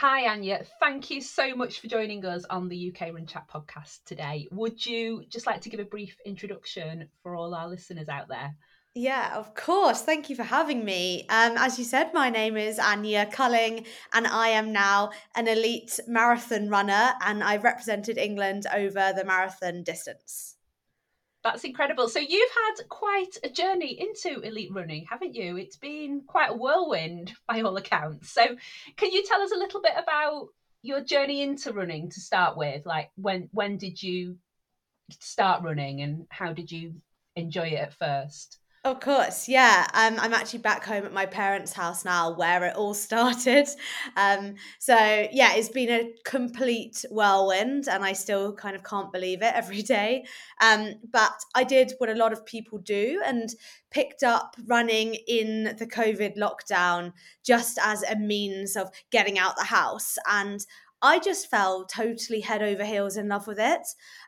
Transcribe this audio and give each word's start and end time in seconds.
Hi, 0.00 0.32
Anya. 0.32 0.64
Thank 0.80 1.10
you 1.10 1.20
so 1.20 1.54
much 1.54 1.80
for 1.80 1.86
joining 1.86 2.24
us 2.24 2.46
on 2.48 2.70
the 2.70 2.90
UK 2.90 3.12
Run 3.12 3.26
Chat 3.26 3.46
podcast 3.52 3.98
today. 4.06 4.48
Would 4.50 4.86
you 4.86 5.24
just 5.28 5.46
like 5.46 5.60
to 5.60 5.68
give 5.68 5.78
a 5.78 5.84
brief 5.84 6.16
introduction 6.24 7.10
for 7.22 7.36
all 7.36 7.54
our 7.54 7.68
listeners 7.68 8.08
out 8.08 8.26
there? 8.26 8.54
Yeah, 8.94 9.36
of 9.36 9.54
course. 9.54 10.00
Thank 10.00 10.30
you 10.30 10.36
for 10.36 10.42
having 10.42 10.86
me. 10.86 11.26
Um, 11.28 11.52
as 11.58 11.78
you 11.78 11.84
said, 11.84 12.14
my 12.14 12.30
name 12.30 12.56
is 12.56 12.78
Anya 12.78 13.26
Culling, 13.26 13.84
and 14.14 14.26
I 14.26 14.48
am 14.48 14.72
now 14.72 15.10
an 15.34 15.48
elite 15.48 16.00
marathon 16.08 16.70
runner, 16.70 17.12
and 17.20 17.44
I've 17.44 17.64
represented 17.64 18.16
England 18.16 18.64
over 18.72 19.12
the 19.14 19.26
marathon 19.26 19.82
distance. 19.82 20.56
That's 21.42 21.64
incredible. 21.64 22.08
So 22.08 22.18
you've 22.18 22.50
had 22.50 22.88
quite 22.88 23.36
a 23.42 23.48
journey 23.48 23.98
into 23.98 24.40
elite 24.40 24.70
running, 24.72 25.06
haven't 25.08 25.34
you? 25.34 25.56
It's 25.56 25.76
been 25.76 26.22
quite 26.26 26.50
a 26.50 26.54
whirlwind 26.54 27.32
by 27.48 27.62
all 27.62 27.76
accounts. 27.76 28.30
So 28.30 28.56
can 28.96 29.10
you 29.10 29.24
tell 29.26 29.40
us 29.40 29.52
a 29.52 29.58
little 29.58 29.80
bit 29.80 29.94
about 29.96 30.48
your 30.82 31.00
journey 31.00 31.42
into 31.42 31.72
running 31.72 32.10
to 32.10 32.20
start 32.20 32.56
with? 32.56 32.84
Like 32.84 33.10
when 33.16 33.48
when 33.52 33.78
did 33.78 34.02
you 34.02 34.36
start 35.18 35.62
running 35.62 36.02
and 36.02 36.26
how 36.30 36.52
did 36.52 36.70
you 36.70 37.00
enjoy 37.36 37.68
it 37.68 37.80
at 37.80 37.94
first? 37.94 38.59
Of 38.82 39.00
course, 39.00 39.46
yeah. 39.46 39.86
Um, 39.92 40.18
I'm 40.18 40.32
actually 40.32 40.60
back 40.60 40.86
home 40.86 41.04
at 41.04 41.12
my 41.12 41.26
parents' 41.26 41.74
house 41.74 42.02
now, 42.02 42.32
where 42.34 42.64
it 42.64 42.76
all 42.76 42.94
started. 43.08 43.68
Um, 44.16 44.54
so 44.78 44.94
yeah, 44.96 45.52
it's 45.54 45.68
been 45.68 45.90
a 45.90 46.14
complete 46.24 47.04
whirlwind, 47.10 47.88
and 47.88 48.02
I 48.02 48.14
still 48.14 48.54
kind 48.54 48.74
of 48.74 48.82
can't 48.82 49.12
believe 49.12 49.42
it 49.42 49.52
every 49.54 49.82
day. 49.82 50.24
Um, 50.62 50.94
but 51.12 51.32
I 51.54 51.64
did 51.64 51.92
what 51.98 52.08
a 52.08 52.14
lot 52.14 52.32
of 52.32 52.46
people 52.46 52.78
do, 52.78 53.20
and 53.26 53.50
picked 53.90 54.22
up 54.22 54.56
running 54.66 55.14
in 55.28 55.76
the 55.78 55.86
COVID 55.86 56.38
lockdown 56.38 57.12
just 57.44 57.78
as 57.84 58.02
a 58.04 58.16
means 58.16 58.76
of 58.76 58.88
getting 59.10 59.38
out 59.38 59.56
the 59.56 59.64
house. 59.64 60.16
And 60.26 60.64
I 61.02 61.18
just 61.18 61.48
fell 61.50 61.84
totally 61.86 62.40
head 62.40 62.62
over 62.62 62.84
heels 62.84 63.16
in 63.16 63.28
love 63.28 63.46
with 63.46 63.58
it. 63.58 63.80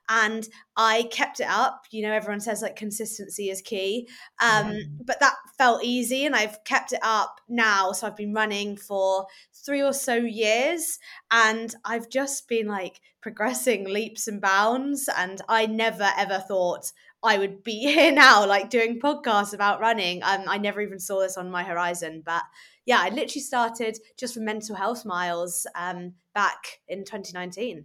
And 0.09 0.47
I 0.77 1.05
kept 1.13 1.41
it 1.41 1.49
up. 1.49 1.85
You 1.91 2.03
know, 2.03 2.13
everyone 2.13 2.41
says 2.41 2.63
like 2.63 2.77
consistency 2.77 3.51
is 3.51 3.63
key. 3.63 4.09
Um, 4.41 4.75
But 5.05 5.21
that 5.21 5.35
felt 5.59 5.85
easy 5.85 6.25
and 6.25 6.35
I've 6.35 6.63
kept 6.65 6.93
it 6.93 7.01
up 7.03 7.41
now. 7.49 7.93
So 7.93 8.07
I've 8.07 8.17
been 8.17 8.35
running 8.35 8.77
for 8.77 9.27
three 9.65 9.83
or 9.83 9.93
so 9.93 10.15
years 10.15 10.99
and 11.31 11.75
I've 11.85 12.09
just 12.09 12.49
been 12.49 12.67
like 12.67 13.01
progressing 13.21 13.89
leaps 13.89 14.27
and 14.27 14.41
bounds. 14.41 15.09
And 15.17 15.41
I 15.49 15.67
never 15.67 16.11
ever 16.17 16.39
thought 16.39 16.93
I 17.25 17.39
would 17.39 17.63
be 17.63 17.79
here 17.93 18.13
now, 18.13 18.47
like 18.47 18.71
doing 18.71 19.01
podcasts 19.01 19.55
about 19.55 19.81
running. 19.81 20.23
Um, 20.23 20.45
I 20.47 20.59
never 20.59 20.81
even 20.81 20.99
saw 20.99 21.21
this 21.21 21.37
on 21.37 21.51
my 21.51 21.63
horizon, 21.63 22.23
but 22.25 22.43
yeah, 22.85 22.99
I 23.01 23.11
literally 23.11 23.41
started 23.41 23.99
just 24.19 24.35
for 24.35 24.41
mental 24.41 24.75
health 24.75 25.05
miles 25.05 25.67
um, 25.75 26.15
back 26.35 26.81
in 26.89 27.05
2019. 27.05 27.85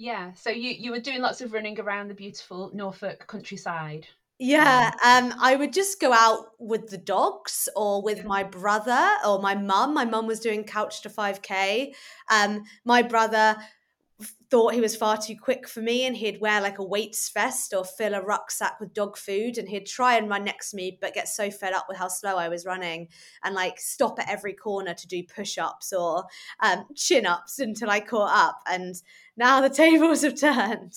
Yeah, 0.00 0.32
so 0.34 0.50
you 0.50 0.70
you 0.70 0.92
were 0.92 1.00
doing 1.00 1.20
lots 1.20 1.40
of 1.40 1.52
running 1.52 1.80
around 1.80 2.08
the 2.08 2.14
beautiful 2.14 2.70
Norfolk 2.72 3.26
countryside. 3.26 4.06
Yeah, 4.40 4.92
um, 5.04 5.34
I 5.40 5.56
would 5.56 5.72
just 5.72 6.00
go 6.00 6.12
out 6.12 6.50
with 6.60 6.90
the 6.90 6.98
dogs 6.98 7.68
or 7.74 8.00
with 8.00 8.24
my 8.24 8.44
brother 8.44 9.16
or 9.26 9.40
my 9.40 9.56
mum. 9.56 9.94
My 9.94 10.04
mum 10.04 10.28
was 10.28 10.38
doing 10.38 10.62
couch 10.62 11.02
to 11.02 11.08
5K. 11.08 11.92
Um, 12.30 12.62
my 12.84 13.02
brother 13.02 13.56
thought 14.50 14.74
he 14.74 14.80
was 14.80 14.96
far 14.96 15.16
too 15.16 15.36
quick 15.36 15.68
for 15.68 15.80
me 15.80 16.04
and 16.04 16.16
he'd 16.16 16.40
wear 16.40 16.60
like 16.60 16.78
a 16.78 16.84
weights 16.84 17.30
vest 17.30 17.72
or 17.72 17.84
fill 17.84 18.14
a 18.14 18.22
rucksack 18.22 18.80
with 18.80 18.92
dog 18.92 19.16
food 19.16 19.58
and 19.58 19.68
he'd 19.68 19.86
try 19.86 20.16
and 20.16 20.28
run 20.28 20.42
next 20.42 20.70
to 20.70 20.76
me 20.76 20.98
but 21.00 21.14
get 21.14 21.28
so 21.28 21.50
fed 21.50 21.72
up 21.72 21.86
with 21.88 21.98
how 21.98 22.08
slow 22.08 22.36
I 22.36 22.48
was 22.48 22.66
running 22.66 23.08
and 23.44 23.54
like 23.54 23.78
stop 23.78 24.18
at 24.18 24.28
every 24.28 24.54
corner 24.54 24.94
to 24.94 25.06
do 25.06 25.22
push-ups 25.22 25.92
or 25.92 26.24
um, 26.60 26.84
chin-ups 26.96 27.60
until 27.60 27.90
I 27.90 28.00
caught 28.00 28.34
up 28.34 28.60
and 28.66 28.94
now 29.36 29.60
the 29.60 29.70
tables 29.74 30.22
have 30.22 30.38
turned. 30.38 30.94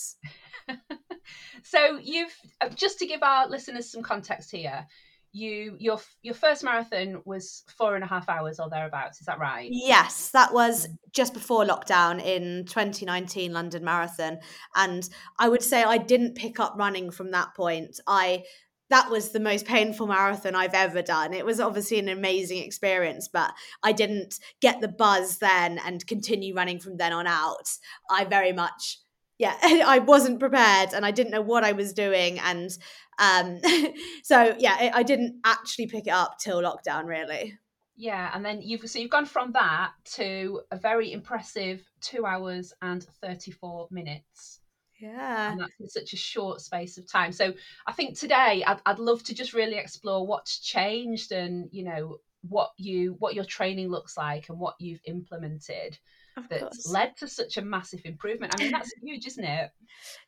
so 1.63 1.99
you've 2.01 2.35
uh, 2.59 2.69
just 2.69 2.97
to 2.99 3.05
give 3.05 3.21
our 3.21 3.47
listeners 3.47 3.91
some 3.91 4.01
context 4.01 4.49
here. 4.51 4.87
You 5.33 5.75
your 5.79 5.99
your 6.21 6.33
first 6.33 6.63
marathon 6.63 7.21
was 7.25 7.63
four 7.77 7.95
and 7.95 8.03
a 8.03 8.07
half 8.07 8.27
hours 8.27 8.59
or 8.59 8.69
thereabouts. 8.69 9.19
Is 9.19 9.27
that 9.27 9.39
right? 9.39 9.69
Yes, 9.71 10.29
that 10.31 10.53
was 10.53 10.87
mm. 10.87 10.95
just 11.13 11.33
before 11.33 11.65
lockdown 11.65 12.21
in 12.23 12.65
2019 12.65 13.53
London 13.53 13.83
Marathon. 13.83 14.39
And 14.75 15.07
I 15.39 15.47
would 15.47 15.63
say 15.63 15.83
I 15.83 15.97
didn't 15.97 16.35
pick 16.35 16.59
up 16.59 16.75
running 16.77 17.11
from 17.11 17.31
that 17.31 17.55
point. 17.55 17.99
I 18.07 18.43
that 18.91 19.09
was 19.09 19.29
the 19.29 19.39
most 19.39 19.65
painful 19.65 20.05
marathon 20.05 20.53
I've 20.53 20.73
ever 20.73 21.01
done. 21.01 21.33
It 21.33 21.45
was 21.45 21.61
obviously 21.61 21.97
an 21.97 22.09
amazing 22.09 22.57
experience, 22.57 23.29
but 23.31 23.53
I 23.81 23.93
didn't 23.93 24.35
get 24.59 24.81
the 24.81 24.89
buzz 24.89 25.37
then 25.37 25.79
and 25.85 26.05
continue 26.05 26.53
running 26.53 26.77
from 26.77 26.97
then 26.97 27.13
on 27.13 27.25
out. 27.25 27.69
I 28.09 28.25
very 28.25 28.51
much 28.51 28.99
yeah, 29.41 29.57
I 29.63 29.97
wasn't 29.97 30.39
prepared 30.39 30.93
and 30.93 31.03
I 31.03 31.09
didn't 31.09 31.31
know 31.31 31.41
what 31.41 31.63
I 31.63 31.71
was 31.71 31.93
doing 31.93 32.37
and 32.39 32.69
um 33.17 33.59
so 34.23 34.55
yeah, 34.59 34.75
I 34.79 34.91
I 34.95 35.03
didn't 35.03 35.41
actually 35.43 35.87
pick 35.87 36.05
it 36.05 36.11
up 36.11 36.37
till 36.37 36.61
lockdown 36.61 37.05
really. 37.05 37.57
Yeah, 37.97 38.31
and 38.33 38.45
then 38.45 38.61
you've 38.61 38.87
so 38.87 38.99
you've 38.99 39.09
gone 39.09 39.25
from 39.25 39.51
that 39.53 39.91
to 40.13 40.61
a 40.71 40.77
very 40.77 41.11
impressive 41.11 41.83
two 42.01 42.25
hours 42.25 42.73
and 42.81 43.03
thirty 43.03 43.51
four 43.51 43.87
minutes. 43.91 44.59
Yeah. 44.99 45.51
and 45.51 45.59
that's 45.59 45.79
in 45.79 45.87
such 45.87 46.13
a 46.13 46.17
short 46.17 46.61
space 46.61 46.99
of 46.99 47.11
time. 47.11 47.31
So 47.31 47.53
I 47.87 47.91
think 47.91 48.19
today 48.19 48.63
I'd, 48.67 48.81
I'd 48.85 48.99
love 48.99 49.23
to 49.23 49.33
just 49.33 49.53
really 49.53 49.77
explore 49.77 50.27
what's 50.27 50.59
changed 50.59 51.31
and 51.31 51.69
you 51.71 51.83
know 51.83 52.17
what 52.47 52.69
you 52.77 53.15
what 53.17 53.33
your 53.33 53.45
training 53.45 53.89
looks 53.89 54.15
like 54.15 54.49
and 54.49 54.59
what 54.59 54.75
you've 54.77 55.01
implemented 55.05 55.97
Of 56.37 56.49
that's 56.49 56.85
course. 56.85 56.87
led 56.87 57.17
to 57.17 57.27
such 57.27 57.57
a 57.57 57.61
massive 57.61 58.01
improvement. 58.05 58.53
I 58.55 58.63
mean 58.63 58.71
that's 58.71 58.93
huge, 59.03 59.27
isn't 59.27 59.43
it? 59.43 59.71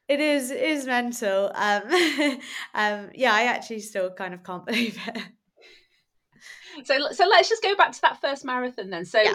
It 0.08 0.20
is 0.20 0.52
it 0.52 0.62
is 0.62 0.86
mental. 0.86 1.52
Um, 1.56 1.82
um, 2.74 3.10
yeah, 3.16 3.34
I 3.34 3.44
actually 3.44 3.80
still 3.80 4.12
kind 4.12 4.34
of 4.34 4.44
can't 4.44 4.66
believe 4.68 5.00
it. 5.08 5.24
So 6.86 6.98
so 7.12 7.28
let's 7.28 7.50
just 7.50 7.64
go 7.64 7.76
back 7.76 7.92
to 7.94 8.02
that 8.02 8.20
first 8.22 8.44
marathon 8.46 8.90
then. 8.90 9.06
So 9.06 9.22
Yeah. 9.22 9.34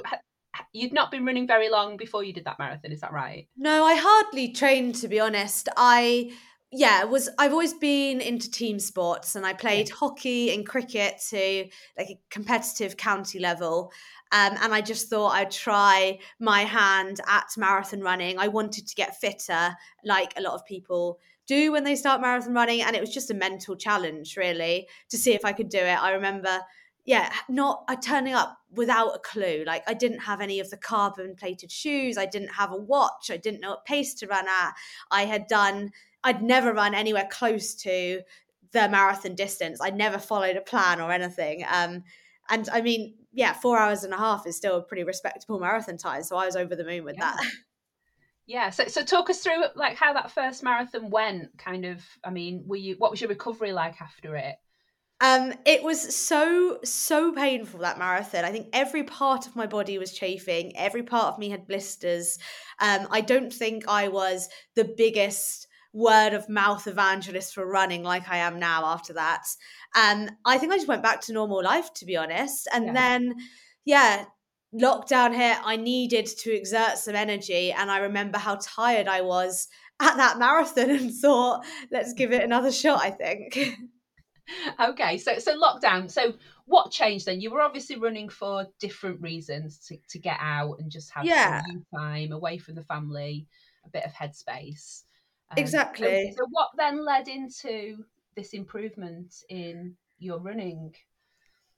you'd 0.72 0.92
not 0.92 1.10
been 1.10 1.24
running 1.24 1.46
very 1.46 1.70
long 1.70 1.96
before 1.96 2.24
you 2.24 2.32
did 2.32 2.44
that 2.44 2.58
marathon, 2.58 2.92
is 2.92 3.00
that 3.00 3.12
right? 3.12 3.48
No, 3.56 3.84
I 3.84 3.94
hardly 3.94 4.52
trained 4.52 4.94
to 4.96 5.08
be 5.08 5.20
honest. 5.20 5.68
I 5.76 6.32
yeah, 6.70 7.04
was 7.04 7.30
I've 7.38 7.52
always 7.52 7.72
been 7.72 8.20
into 8.20 8.50
team 8.50 8.78
sports 8.78 9.36
and 9.36 9.46
I 9.46 9.54
played 9.54 9.88
hockey 9.88 10.52
and 10.54 10.66
cricket 10.66 11.18
to 11.30 11.66
like 11.96 12.10
a 12.10 12.20
competitive 12.28 12.96
county 12.96 13.38
level. 13.38 13.90
Um, 14.32 14.54
and 14.60 14.74
I 14.74 14.82
just 14.82 15.08
thought 15.08 15.30
I'd 15.30 15.50
try 15.50 16.18
my 16.38 16.60
hand 16.60 17.20
at 17.26 17.46
marathon 17.56 18.02
running. 18.02 18.38
I 18.38 18.48
wanted 18.48 18.86
to 18.86 18.94
get 18.94 19.18
fitter, 19.18 19.74
like 20.04 20.34
a 20.36 20.42
lot 20.42 20.54
of 20.54 20.66
people 20.66 21.18
do 21.46 21.72
when 21.72 21.84
they 21.84 21.96
start 21.96 22.20
marathon 22.20 22.52
running. 22.52 22.82
And 22.82 22.94
it 22.94 23.00
was 23.00 23.14
just 23.14 23.30
a 23.30 23.34
mental 23.34 23.74
challenge, 23.74 24.36
really, 24.36 24.88
to 25.08 25.16
see 25.16 25.32
if 25.32 25.46
I 25.46 25.52
could 25.52 25.70
do 25.70 25.78
it. 25.78 26.02
I 26.02 26.10
remember 26.10 26.60
yeah, 27.08 27.32
not 27.48 27.84
uh, 27.88 27.96
turning 27.96 28.34
up 28.34 28.58
without 28.74 29.16
a 29.16 29.18
clue. 29.20 29.64
Like 29.66 29.82
I 29.86 29.94
didn't 29.94 30.18
have 30.18 30.42
any 30.42 30.60
of 30.60 30.68
the 30.68 30.76
carbon 30.76 31.36
plated 31.36 31.72
shoes. 31.72 32.18
I 32.18 32.26
didn't 32.26 32.52
have 32.52 32.70
a 32.70 32.76
watch. 32.76 33.30
I 33.30 33.38
didn't 33.38 33.60
know 33.60 33.70
what 33.70 33.86
pace 33.86 34.12
to 34.16 34.26
run 34.26 34.46
at. 34.46 34.74
I 35.10 35.24
had 35.24 35.46
done. 35.46 35.90
I'd 36.24 36.42
never 36.42 36.72
run 36.72 36.94
anywhere 36.94 37.28
close 37.30 37.74
to 37.76 38.22
the 38.72 38.88
marathon 38.88 39.34
distance. 39.34 39.80
I 39.80 39.90
never 39.90 40.18
followed 40.18 40.56
a 40.56 40.60
plan 40.60 41.00
or 41.00 41.10
anything. 41.12 41.64
Um, 41.70 42.04
and 42.50 42.68
I 42.70 42.80
mean, 42.80 43.14
yeah, 43.32 43.52
four 43.52 43.78
hours 43.78 44.04
and 44.04 44.12
a 44.12 44.18
half 44.18 44.46
is 44.46 44.56
still 44.56 44.76
a 44.76 44.82
pretty 44.82 45.04
respectable 45.04 45.60
marathon 45.60 45.96
time. 45.96 46.22
So 46.22 46.36
I 46.36 46.46
was 46.46 46.56
over 46.56 46.74
the 46.74 46.84
moon 46.84 47.04
with 47.04 47.16
Yeah. 47.16 47.32
that. 47.36 47.46
Yeah. 48.46 48.70
So 48.70 48.86
so 48.86 49.04
talk 49.04 49.28
us 49.28 49.40
through 49.42 49.62
like 49.76 49.96
how 49.98 50.14
that 50.14 50.30
first 50.30 50.62
marathon 50.62 51.10
went. 51.10 51.58
Kind 51.58 51.84
of. 51.84 52.02
I 52.24 52.30
mean, 52.30 52.64
were 52.66 52.76
you? 52.76 52.94
What 52.96 53.10
was 53.10 53.20
your 53.20 53.28
recovery 53.28 53.72
like 53.72 54.00
after 54.00 54.36
it? 54.36 54.56
Um, 55.20 55.52
it 55.66 55.82
was 55.82 56.16
so 56.16 56.78
so 56.82 57.30
painful 57.32 57.80
that 57.80 57.98
marathon. 57.98 58.46
I 58.46 58.50
think 58.50 58.68
every 58.72 59.02
part 59.04 59.46
of 59.46 59.54
my 59.54 59.66
body 59.66 59.98
was 59.98 60.14
chafing. 60.14 60.74
Every 60.78 61.02
part 61.02 61.34
of 61.34 61.38
me 61.38 61.50
had 61.50 61.66
blisters. 61.66 62.38
Um, 62.80 63.06
I 63.10 63.20
don't 63.20 63.52
think 63.52 63.86
I 63.86 64.08
was 64.08 64.48
the 64.74 64.84
biggest 64.96 65.67
word 65.92 66.34
of 66.34 66.48
mouth 66.48 66.86
evangelist 66.86 67.54
for 67.54 67.66
running 67.66 68.02
like 68.02 68.28
I 68.28 68.38
am 68.38 68.58
now 68.58 68.84
after 68.84 69.14
that. 69.14 69.44
Um, 69.96 70.28
I 70.44 70.58
think 70.58 70.72
I 70.72 70.76
just 70.76 70.88
went 70.88 71.02
back 71.02 71.20
to 71.22 71.32
normal 71.32 71.62
life 71.62 71.92
to 71.94 72.04
be 72.04 72.16
honest. 72.16 72.68
And 72.72 72.86
Yeah. 72.86 72.92
then, 72.92 73.34
yeah, 73.84 74.24
lockdown 74.74 75.34
hit. 75.34 75.58
I 75.64 75.76
needed 75.76 76.26
to 76.26 76.54
exert 76.54 76.98
some 76.98 77.14
energy, 77.14 77.72
and 77.72 77.90
I 77.90 77.98
remember 77.98 78.38
how 78.38 78.58
tired 78.62 79.08
I 79.08 79.22
was 79.22 79.68
at 80.00 80.16
that 80.16 80.38
marathon, 80.38 80.90
and 80.98 81.12
thought, 81.14 81.64
let's 81.90 82.12
give 82.12 82.32
it 82.32 82.42
another 82.44 82.70
shot. 82.70 83.00
I 83.02 83.10
think. 83.10 83.58
okay 84.80 85.18
so 85.18 85.38
so 85.38 85.58
lockdown 85.60 86.10
so 86.10 86.32
what 86.64 86.90
changed 86.90 87.26
then 87.26 87.38
you 87.38 87.50
were 87.50 87.60
obviously 87.60 87.96
running 87.96 88.30
for 88.30 88.66
different 88.80 89.20
reasons 89.20 89.78
to, 89.86 89.98
to 90.08 90.18
get 90.18 90.38
out 90.40 90.78
and 90.78 90.90
just 90.90 91.10
have 91.10 91.26
Yeah. 91.26 91.60
some 91.60 91.70
you 91.76 91.84
time 91.98 92.32
away 92.32 92.56
from 92.56 92.74
the 92.74 92.84
family 92.84 93.46
a 93.84 93.90
bit 93.90 94.04
of 94.06 94.12
headspace 94.12 95.02
Um, 95.50 95.78
so- 95.94 96.16
Exactly. 96.16 96.32
so, 96.36 96.46
what 96.50 96.70
then 96.76 97.04
led 97.04 97.28
into 97.28 98.04
this 98.34 98.52
improvement 98.52 99.34
in 99.48 99.96
your 100.18 100.38
running 100.40 100.94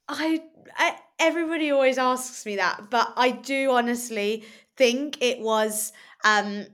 I, 0.08 0.42
I 0.76 0.98
everybody 1.18 1.70
always 1.70 1.98
asks 1.98 2.44
me 2.44 2.56
that, 2.56 2.90
but 2.90 3.12
I 3.16 3.30
do 3.30 3.70
honestly 3.70 4.44
think 4.76 5.22
it 5.22 5.40
was 5.40 5.92
um 6.24 6.66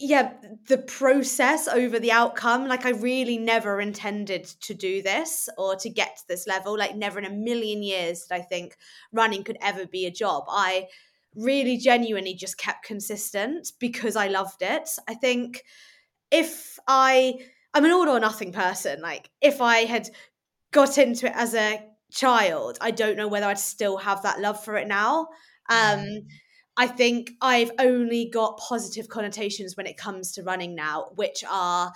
yeah, 0.00 0.32
the 0.68 0.78
process 0.78 1.66
over 1.66 1.98
the 1.98 2.12
outcome. 2.12 2.68
Like, 2.68 2.86
I 2.86 2.90
really 2.90 3.36
never 3.36 3.80
intended 3.80 4.44
to 4.44 4.72
do 4.72 5.02
this 5.02 5.48
or 5.58 5.74
to 5.74 5.90
get 5.90 6.18
to 6.18 6.22
this 6.28 6.46
level. 6.46 6.78
Like, 6.78 6.94
never 6.94 7.18
in 7.18 7.24
a 7.24 7.30
million 7.30 7.82
years 7.82 8.22
did 8.22 8.34
I 8.36 8.42
think 8.42 8.76
running 9.12 9.42
could 9.42 9.58
ever 9.60 9.88
be 9.88 10.06
a 10.06 10.10
job. 10.12 10.44
I 10.48 10.86
really 11.34 11.78
genuinely 11.78 12.34
just 12.34 12.58
kept 12.58 12.84
consistent 12.84 13.72
because 13.80 14.14
I 14.14 14.28
loved 14.28 14.62
it. 14.62 14.88
I 15.08 15.14
think 15.14 15.64
if 16.30 16.78
I, 16.86 17.34
I'm 17.74 17.84
an 17.84 17.90
all 17.90 18.08
or 18.08 18.20
nothing 18.20 18.52
person. 18.52 19.00
Like, 19.00 19.30
if 19.40 19.60
I 19.60 19.78
had 19.84 20.08
got 20.72 20.98
into 20.98 21.26
it 21.26 21.32
as 21.34 21.54
a 21.54 21.84
child, 22.10 22.78
I 22.80 22.90
don't 22.90 23.16
know 23.16 23.28
whether 23.28 23.46
I'd 23.46 23.58
still 23.58 23.98
have 23.98 24.22
that 24.22 24.40
love 24.40 24.62
for 24.62 24.76
it 24.76 24.88
now. 24.88 25.28
Um, 25.70 26.26
I 26.76 26.86
think 26.86 27.32
I've 27.42 27.72
only 27.78 28.30
got 28.32 28.58
positive 28.58 29.08
connotations 29.08 29.76
when 29.76 29.86
it 29.86 29.96
comes 29.96 30.32
to 30.32 30.42
running 30.42 30.74
now, 30.74 31.10
which 31.16 31.44
are 31.48 31.92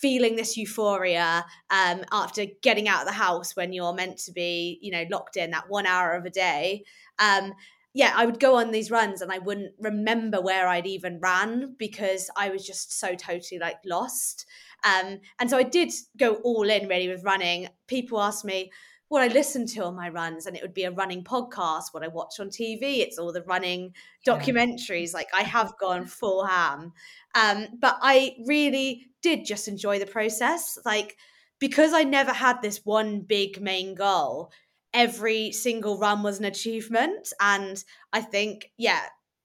feeling 0.00 0.34
this 0.36 0.56
euphoria 0.56 1.44
um, 1.70 2.02
after 2.10 2.46
getting 2.62 2.88
out 2.88 3.02
of 3.02 3.06
the 3.06 3.12
house 3.12 3.54
when 3.54 3.72
you're 3.72 3.92
meant 3.92 4.18
to 4.18 4.32
be, 4.32 4.78
you 4.82 4.90
know, 4.90 5.04
locked 5.10 5.36
in 5.36 5.50
that 5.50 5.68
one 5.68 5.86
hour 5.86 6.12
of 6.12 6.24
a 6.24 6.30
day. 6.30 6.82
Um, 7.18 7.52
yeah, 7.94 8.12
I 8.16 8.24
would 8.24 8.40
go 8.40 8.56
on 8.56 8.70
these 8.70 8.90
runs 8.90 9.20
and 9.20 9.30
I 9.30 9.38
wouldn't 9.38 9.72
remember 9.78 10.40
where 10.40 10.66
I'd 10.66 10.86
even 10.86 11.20
ran 11.20 11.74
because 11.78 12.30
I 12.36 12.48
was 12.48 12.66
just 12.66 12.98
so 12.98 13.14
totally 13.14 13.58
like 13.58 13.76
lost. 13.84 14.46
Um, 14.84 15.20
and 15.38 15.50
so 15.50 15.58
I 15.58 15.62
did 15.62 15.92
go 16.16 16.36
all 16.36 16.68
in 16.68 16.88
really 16.88 17.08
with 17.08 17.24
running. 17.24 17.68
People 17.86 18.20
ask 18.20 18.44
me, 18.44 18.70
what 19.12 19.20
I 19.20 19.28
listen 19.28 19.66
to 19.66 19.84
on 19.84 19.94
my 19.94 20.08
runs, 20.08 20.46
and 20.46 20.56
it 20.56 20.62
would 20.62 20.72
be 20.72 20.84
a 20.84 20.90
running 20.90 21.22
podcast, 21.22 21.92
what 21.92 22.02
I 22.02 22.08
watch 22.08 22.40
on 22.40 22.48
TV. 22.48 23.00
It's 23.00 23.18
all 23.18 23.30
the 23.30 23.42
running 23.42 23.92
documentaries. 24.26 25.12
Like 25.12 25.28
I 25.34 25.42
have 25.42 25.76
gone 25.78 26.06
full 26.06 26.46
ham. 26.46 26.94
Um, 27.34 27.66
but 27.78 27.98
I 28.00 28.36
really 28.46 29.08
did 29.20 29.44
just 29.44 29.68
enjoy 29.68 29.98
the 29.98 30.06
process. 30.06 30.78
Like 30.86 31.18
because 31.62 31.92
I 31.92 32.02
never 32.02 32.32
had 32.32 32.62
this 32.62 32.80
one 32.84 33.20
big 33.20 33.60
main 33.60 33.94
goal, 33.94 34.50
every 34.94 35.52
single 35.52 35.98
run 35.98 36.22
was 36.22 36.38
an 36.38 36.44
achievement. 36.44 37.32
And 37.40 37.82
I 38.12 38.20
think, 38.20 38.70
yeah, 38.76 39.00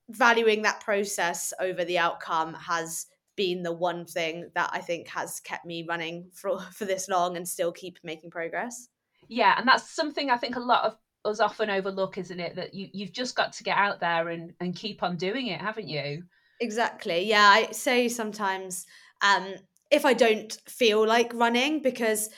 valuing 0.10 0.62
that 0.64 0.82
process 0.82 1.54
over 1.60 1.84
the 1.84 1.98
outcome 1.98 2.54
has 2.54 3.08
been 3.36 3.64
the 3.64 3.72
one 3.72 4.06
thing 4.06 4.50
that 4.56 4.70
I 4.74 4.80
think 4.80 5.08
has 5.10 5.40
kept 5.40 5.66
me 5.66 5.86
running 5.88 6.30
for 6.34 6.60
for 6.74 6.86
this 6.86 7.08
long 7.08 7.38
and 7.38 7.48
still 7.48 7.72
keep 7.72 8.00
making 8.04 8.32
progress. 8.32 8.90
Yeah, 9.30 9.56
and 9.58 9.68
that's 9.68 9.90
something 9.90 10.30
I 10.30 10.38
think 10.38 10.56
a 10.56 10.62
lot 10.62 10.84
of 10.86 10.98
us 11.26 11.40
often 11.40 11.70
overlook, 11.70 12.18
isn't 12.18 12.40
it? 12.40 12.56
That 12.56 12.74
you 12.74 12.90
you've 12.94 13.14
just 13.14 13.36
got 13.36 13.54
to 13.54 13.64
get 13.64 13.78
out 13.78 14.00
there 14.00 14.30
and 14.30 14.54
and 14.60 14.76
keep 14.76 15.04
on 15.04 15.18
doing 15.18 15.48
it, 15.48 15.62
haven't 15.62 15.88
you? 15.88 16.24
Exactly. 16.60 17.24
Yeah, 17.24 17.48
I 17.48 17.72
say 17.72 18.10
sometimes 18.10 18.86
um 19.22 19.56
if 19.92 20.06
I 20.06 20.14
don't 20.14 20.52
feel 20.68 21.06
like 21.06 21.34
running 21.34 21.82
because 21.82 22.30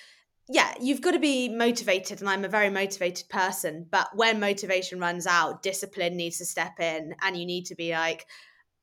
yeah, 0.52 0.74
you've 0.82 1.02
got 1.02 1.12
to 1.12 1.20
be 1.20 1.48
motivated, 1.48 2.22
and 2.22 2.30
I'm 2.30 2.44
a 2.44 2.50
very 2.50 2.72
motivated 2.72 3.30
person. 3.30 3.86
But 3.90 4.10
when 4.16 4.40
motivation 4.40 5.00
runs 5.00 5.28
out, 5.28 5.62
discipline 5.62 6.18
needs 6.18 6.40
to 6.40 6.46
step 6.46 6.80
in, 6.80 7.16
and 7.22 7.38
you 7.38 7.46
need 7.46 7.68
to 7.68 7.76
be 7.76 7.92
like, 7.92 8.26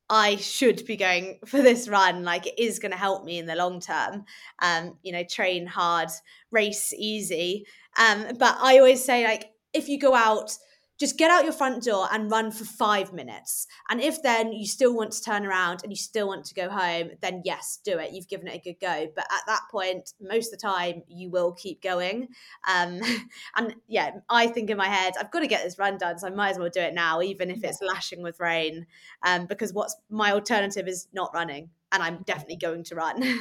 I 0.09 0.37
should 0.37 0.85
be 0.85 0.95
going 0.95 1.39
for 1.45 1.61
this 1.61 1.89
run. 1.89 2.23
Like 2.23 2.47
it 2.47 2.57
is 2.57 2.79
going 2.79 2.91
to 2.91 2.97
help 2.97 3.25
me 3.25 3.37
in 3.37 3.45
the 3.45 3.55
long 3.55 3.81
term. 3.81 4.23
Um, 4.59 4.97
you 5.03 5.11
know, 5.11 5.23
train 5.23 5.67
hard, 5.67 6.09
race 6.51 6.93
easy. 6.93 7.65
Um, 7.97 8.27
but 8.37 8.57
I 8.61 8.77
always 8.77 9.03
say 9.03 9.25
like 9.25 9.51
if 9.73 9.89
you 9.89 9.99
go 9.99 10.15
out 10.15 10.51
just 10.97 11.17
get 11.17 11.29
out 11.29 11.43
your 11.43 11.53
front 11.53 11.83
door 11.83 12.07
and 12.11 12.31
run 12.31 12.51
for 12.51 12.65
five 12.65 13.13
minutes. 13.13 13.67
And 13.89 14.01
if 14.01 14.21
then 14.23 14.51
you 14.51 14.65
still 14.65 14.95
want 14.95 15.11
to 15.11 15.21
turn 15.21 15.45
around 15.45 15.81
and 15.83 15.91
you 15.91 15.95
still 15.95 16.27
want 16.27 16.45
to 16.45 16.55
go 16.55 16.69
home, 16.69 17.11
then 17.21 17.41
yes, 17.45 17.79
do 17.83 17.99
it. 17.99 18.13
You've 18.13 18.27
given 18.27 18.47
it 18.47 18.55
a 18.55 18.59
good 18.59 18.79
go. 18.79 19.07
But 19.15 19.25
at 19.31 19.41
that 19.47 19.61
point, 19.71 20.13
most 20.19 20.53
of 20.53 20.59
the 20.59 20.67
time, 20.67 21.03
you 21.07 21.29
will 21.29 21.53
keep 21.53 21.81
going. 21.81 22.29
Um, 22.67 22.99
and 23.55 23.75
yeah, 23.87 24.11
I 24.29 24.47
think 24.47 24.69
in 24.69 24.77
my 24.77 24.87
head, 24.87 25.13
I've 25.19 25.31
got 25.31 25.41
to 25.41 25.47
get 25.47 25.63
this 25.63 25.77
run 25.77 25.97
done. 25.97 26.17
So 26.17 26.27
I 26.27 26.31
might 26.31 26.51
as 26.51 26.59
well 26.59 26.69
do 26.69 26.81
it 26.81 26.93
now, 26.93 27.21
even 27.21 27.51
if 27.51 27.63
it's 27.63 27.81
lashing 27.81 28.23
with 28.23 28.39
rain. 28.39 28.87
Um, 29.23 29.45
because 29.45 29.73
what's 29.73 29.95
my 30.09 30.31
alternative 30.31 30.87
is 30.87 31.07
not 31.13 31.31
running. 31.33 31.69
And 31.91 32.03
I'm 32.03 32.23
definitely 32.23 32.57
going 32.57 32.83
to 32.85 32.95
run. 32.95 33.19
do 33.21 33.31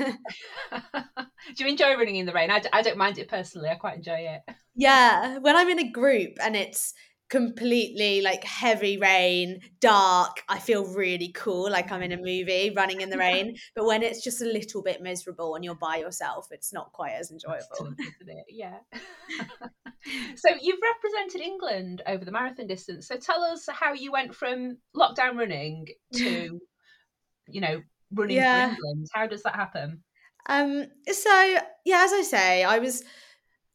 you 1.57 1.67
enjoy 1.67 1.97
running 1.97 2.17
in 2.17 2.27
the 2.27 2.33
rain? 2.33 2.49
I 2.49 2.61
d- 2.61 2.69
I 2.73 2.81
don't 2.81 2.97
mind 2.97 3.19
it 3.19 3.29
personally. 3.29 3.69
I 3.69 3.75
quite 3.75 3.97
enjoy 3.97 4.19
it. 4.19 4.55
Yeah. 4.77 5.39
When 5.39 5.57
I'm 5.57 5.69
in 5.69 5.81
a 5.81 5.91
group 5.91 6.37
and 6.41 6.55
it's, 6.55 6.95
completely 7.29 8.21
like 8.21 8.45
heavy 8.45 8.99
rain, 8.99 9.61
dark, 9.81 10.43
I 10.49 10.59
feel 10.59 10.87
really 10.87 11.33
cool, 11.33 11.71
like 11.71 11.91
I'm 11.91 12.03
in 12.03 12.13
a 12.13 12.17
movie 12.17 12.73
running 12.77 13.01
in 13.01 13.11
the 13.11 13.19
rain. 13.27 13.57
But 13.75 13.87
when 13.87 14.03
it's 14.03 14.23
just 14.23 14.43
a 14.43 14.47
little 14.47 14.83
bit 14.83 15.03
miserable 15.03 15.55
and 15.55 15.65
you're 15.65 15.75
by 15.75 15.97
yourself, 15.97 16.49
it's 16.51 16.73
not 16.73 16.93
quite 16.93 17.13
as 17.13 17.31
enjoyable. 17.31 17.95
yeah. 18.49 18.79
so 20.37 20.51
you've 20.61 20.81
represented 20.83 21.41
England 21.41 22.03
over 22.07 22.25
the 22.25 22.33
marathon 22.33 22.67
distance. 22.67 23.09
So 23.09 23.17
tell 23.17 23.43
us 23.43 23.69
how 23.69 23.93
you 23.93 24.13
went 24.13 24.35
from 24.35 24.79
lockdown 24.97 25.37
running 25.37 25.87
to, 26.15 26.61
you 27.49 27.61
know, 27.61 27.83
running 28.13 28.37
yeah. 28.37 28.69
for 28.69 28.75
England. 28.75 29.07
How 29.13 29.27
does 29.27 29.43
that 29.43 29.57
happen? 29.57 30.03
Um, 30.49 30.87
so 31.11 31.59
yeah, 31.85 32.05
as 32.05 32.13
I 32.13 32.23
say, 32.23 32.65
I 32.65 32.79
was 32.79 33.03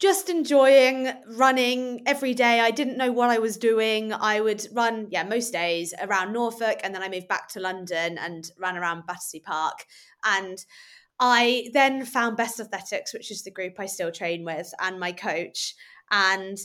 just 0.01 0.30
enjoying 0.30 1.09
running 1.38 2.01
every 2.07 2.33
day. 2.33 2.59
I 2.59 2.71
didn't 2.71 2.98
know 2.98 3.12
what 3.12 3.30
I 3.30 3.38
was 3.38 3.56
doing. 3.56 4.12
I 4.12 4.42
would 4.42 4.65
run, 4.74 5.07
yeah, 5.12 5.24
most 5.24 5.53
days 5.53 5.94
around 6.01 6.33
Norfolk, 6.33 6.80
and 6.83 6.94
then 6.94 7.03
I 7.03 7.09
moved 7.09 7.27
back 7.27 7.50
to 7.50 7.59
London 7.59 8.18
and 8.18 8.50
ran 8.59 8.77
around 8.77 9.06
Battersea 9.06 9.42
Park. 9.42 9.86
And 10.25 10.57
I 11.19 11.69
then 11.74 12.03
found 12.03 12.36
Best 12.36 12.59
Athletics, 12.59 13.13
which 13.13 13.30
is 13.30 13.44
the 13.44 13.51
group 13.51 13.74
I 13.77 13.86
still 13.86 14.12
train 14.12 14.44
with, 14.44 14.74
and 14.80 15.00
my 15.00 15.12
coach. 15.12 15.75
And 16.09 16.57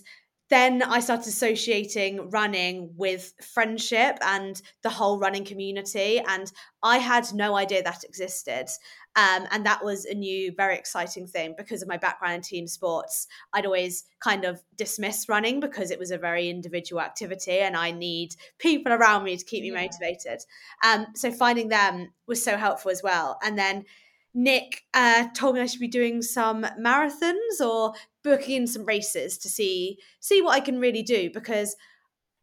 then 0.48 0.82
I 0.82 1.00
started 1.00 1.26
associating 1.26 2.30
running 2.30 2.94
with 2.96 3.34
friendship 3.52 4.16
and 4.22 4.60
the 4.82 4.90
whole 4.90 5.18
running 5.18 5.44
community. 5.44 6.22
And 6.26 6.50
I 6.82 6.98
had 6.98 7.26
no 7.34 7.54
idea 7.56 7.82
that 7.82 8.04
existed. 8.04 8.68
Um, 9.16 9.46
and 9.50 9.64
that 9.64 9.82
was 9.82 10.04
a 10.04 10.14
new, 10.14 10.52
very 10.52 10.76
exciting 10.76 11.26
thing 11.26 11.54
because 11.56 11.80
of 11.80 11.88
my 11.88 11.96
background 11.96 12.34
in 12.34 12.42
team 12.42 12.66
sports. 12.66 13.26
I'd 13.54 13.64
always 13.64 14.04
kind 14.20 14.44
of 14.44 14.62
dismiss 14.76 15.26
running 15.28 15.58
because 15.58 15.90
it 15.90 15.98
was 15.98 16.10
a 16.10 16.18
very 16.18 16.50
individual 16.50 17.00
activity 17.00 17.58
and 17.60 17.76
I 17.76 17.92
need 17.92 18.36
people 18.58 18.92
around 18.92 19.24
me 19.24 19.36
to 19.36 19.44
keep 19.44 19.62
me 19.62 19.72
yeah. 19.72 19.86
motivated. 19.86 20.44
Um, 20.84 21.06
so 21.14 21.32
finding 21.32 21.68
them 21.68 22.12
was 22.26 22.44
so 22.44 22.58
helpful 22.58 22.90
as 22.90 23.02
well. 23.02 23.38
And 23.42 23.58
then 23.58 23.86
Nick 24.34 24.82
uh, 24.92 25.28
told 25.34 25.54
me 25.54 25.62
I 25.62 25.66
should 25.66 25.80
be 25.80 25.88
doing 25.88 26.20
some 26.20 26.66
marathons 26.78 27.60
or 27.64 27.94
booking 28.22 28.56
in 28.56 28.66
some 28.66 28.84
races 28.84 29.38
to 29.38 29.48
see 29.48 29.98
see 30.20 30.42
what 30.42 30.52
I 30.52 30.60
can 30.60 30.78
really 30.78 31.02
do 31.02 31.30
because 31.32 31.74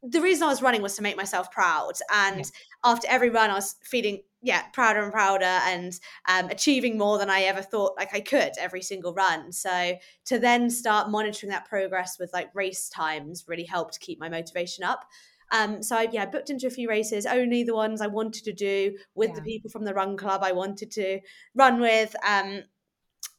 the 0.02 0.20
reason 0.20 0.44
I 0.44 0.48
was 0.48 0.62
running 0.62 0.82
was 0.82 0.96
to 0.96 1.04
make 1.04 1.16
myself 1.16 1.52
proud. 1.52 1.94
And 2.12 2.40
yeah. 2.40 2.44
after 2.84 3.08
every 3.10 3.30
run, 3.30 3.52
I 3.52 3.54
was 3.54 3.76
feeling 3.84 4.22
yeah 4.44 4.64
prouder 4.74 5.02
and 5.02 5.12
prouder 5.12 5.46
and 5.46 6.00
um, 6.28 6.50
achieving 6.50 6.98
more 6.98 7.18
than 7.18 7.30
I 7.30 7.44
ever 7.44 7.62
thought 7.62 7.94
like 7.98 8.14
I 8.14 8.20
could 8.20 8.52
every 8.60 8.82
single 8.82 9.14
run. 9.14 9.52
So 9.52 9.96
to 10.26 10.38
then 10.38 10.70
start 10.70 11.10
monitoring 11.10 11.50
that 11.52 11.66
progress 11.66 12.18
with 12.20 12.32
like 12.34 12.54
race 12.54 12.90
times 12.90 13.46
really 13.48 13.64
helped 13.64 14.00
keep 14.02 14.20
my 14.20 14.30
motivation 14.30 14.84
up. 14.84 15.06
Um, 15.52 15.84
so 15.84 15.96
I, 15.96 16.08
yeah, 16.12 16.26
booked 16.26 16.50
into 16.50 16.68
a 16.68 16.72
few 16.72 16.90
races, 16.90 17.26
only 17.26 17.64
the 17.64 17.76
ones 17.76 18.02
I 18.02 18.08
wanted 18.08 18.44
to 18.46 18.54
do 18.54 18.98
with 19.14 19.30
yeah. 19.30 19.36
the 19.36 19.42
people 19.44 19.70
from 19.70 19.86
the 19.86 19.94
run 19.94 20.18
club 20.18 20.42
I 20.44 20.52
wanted 20.52 20.92
to 20.92 21.20
run 21.54 21.80
with. 21.80 22.16
Um, 22.28 22.64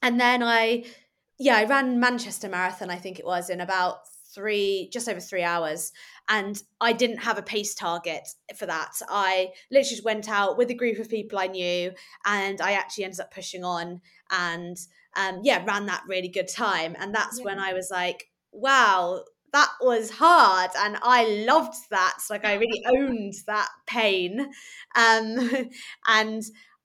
and 0.00 0.20
then 0.20 0.42
I, 0.42 0.84
yeah, 1.38 1.56
I 1.56 1.64
ran 1.64 1.99
Manchester 1.99 2.49
Marathon, 2.49 2.88
I 2.88 2.96
think 2.96 3.18
it 3.18 3.26
was, 3.26 3.50
in 3.50 3.61
about 3.61 3.99
three, 4.34 4.88
just 4.92 5.08
over 5.08 5.20
three 5.20 5.42
hours. 5.42 5.92
And 6.28 6.62
I 6.80 6.92
didn't 6.92 7.18
have 7.18 7.38
a 7.38 7.42
pace 7.42 7.74
target 7.74 8.26
for 8.56 8.66
that. 8.66 8.92
I 9.08 9.48
literally 9.70 9.90
just 9.90 10.04
went 10.04 10.28
out 10.28 10.56
with 10.56 10.70
a 10.70 10.74
group 10.74 10.98
of 10.98 11.08
people 11.08 11.38
I 11.38 11.46
knew, 11.46 11.92
and 12.24 12.60
I 12.60 12.72
actually 12.72 13.04
ended 13.04 13.20
up 13.20 13.34
pushing 13.34 13.64
on 13.64 14.00
and 14.30 14.76
um, 15.16 15.40
yeah, 15.42 15.64
ran 15.64 15.86
that 15.86 16.04
really 16.08 16.28
good 16.28 16.48
time. 16.48 16.96
And 16.98 17.14
that's 17.14 17.38
yeah. 17.38 17.44
when 17.44 17.58
I 17.58 17.72
was 17.72 17.88
like, 17.90 18.30
wow, 18.52 19.22
that 19.52 19.70
was 19.80 20.10
hard 20.10 20.70
and 20.76 20.98
I 21.00 21.44
loved 21.46 21.76
that. 21.90 22.18
Like 22.28 22.44
I 22.44 22.54
really 22.54 22.84
owned 22.96 23.34
that 23.46 23.68
pain. 23.86 24.40
Um, 24.96 25.50
and 26.08 26.42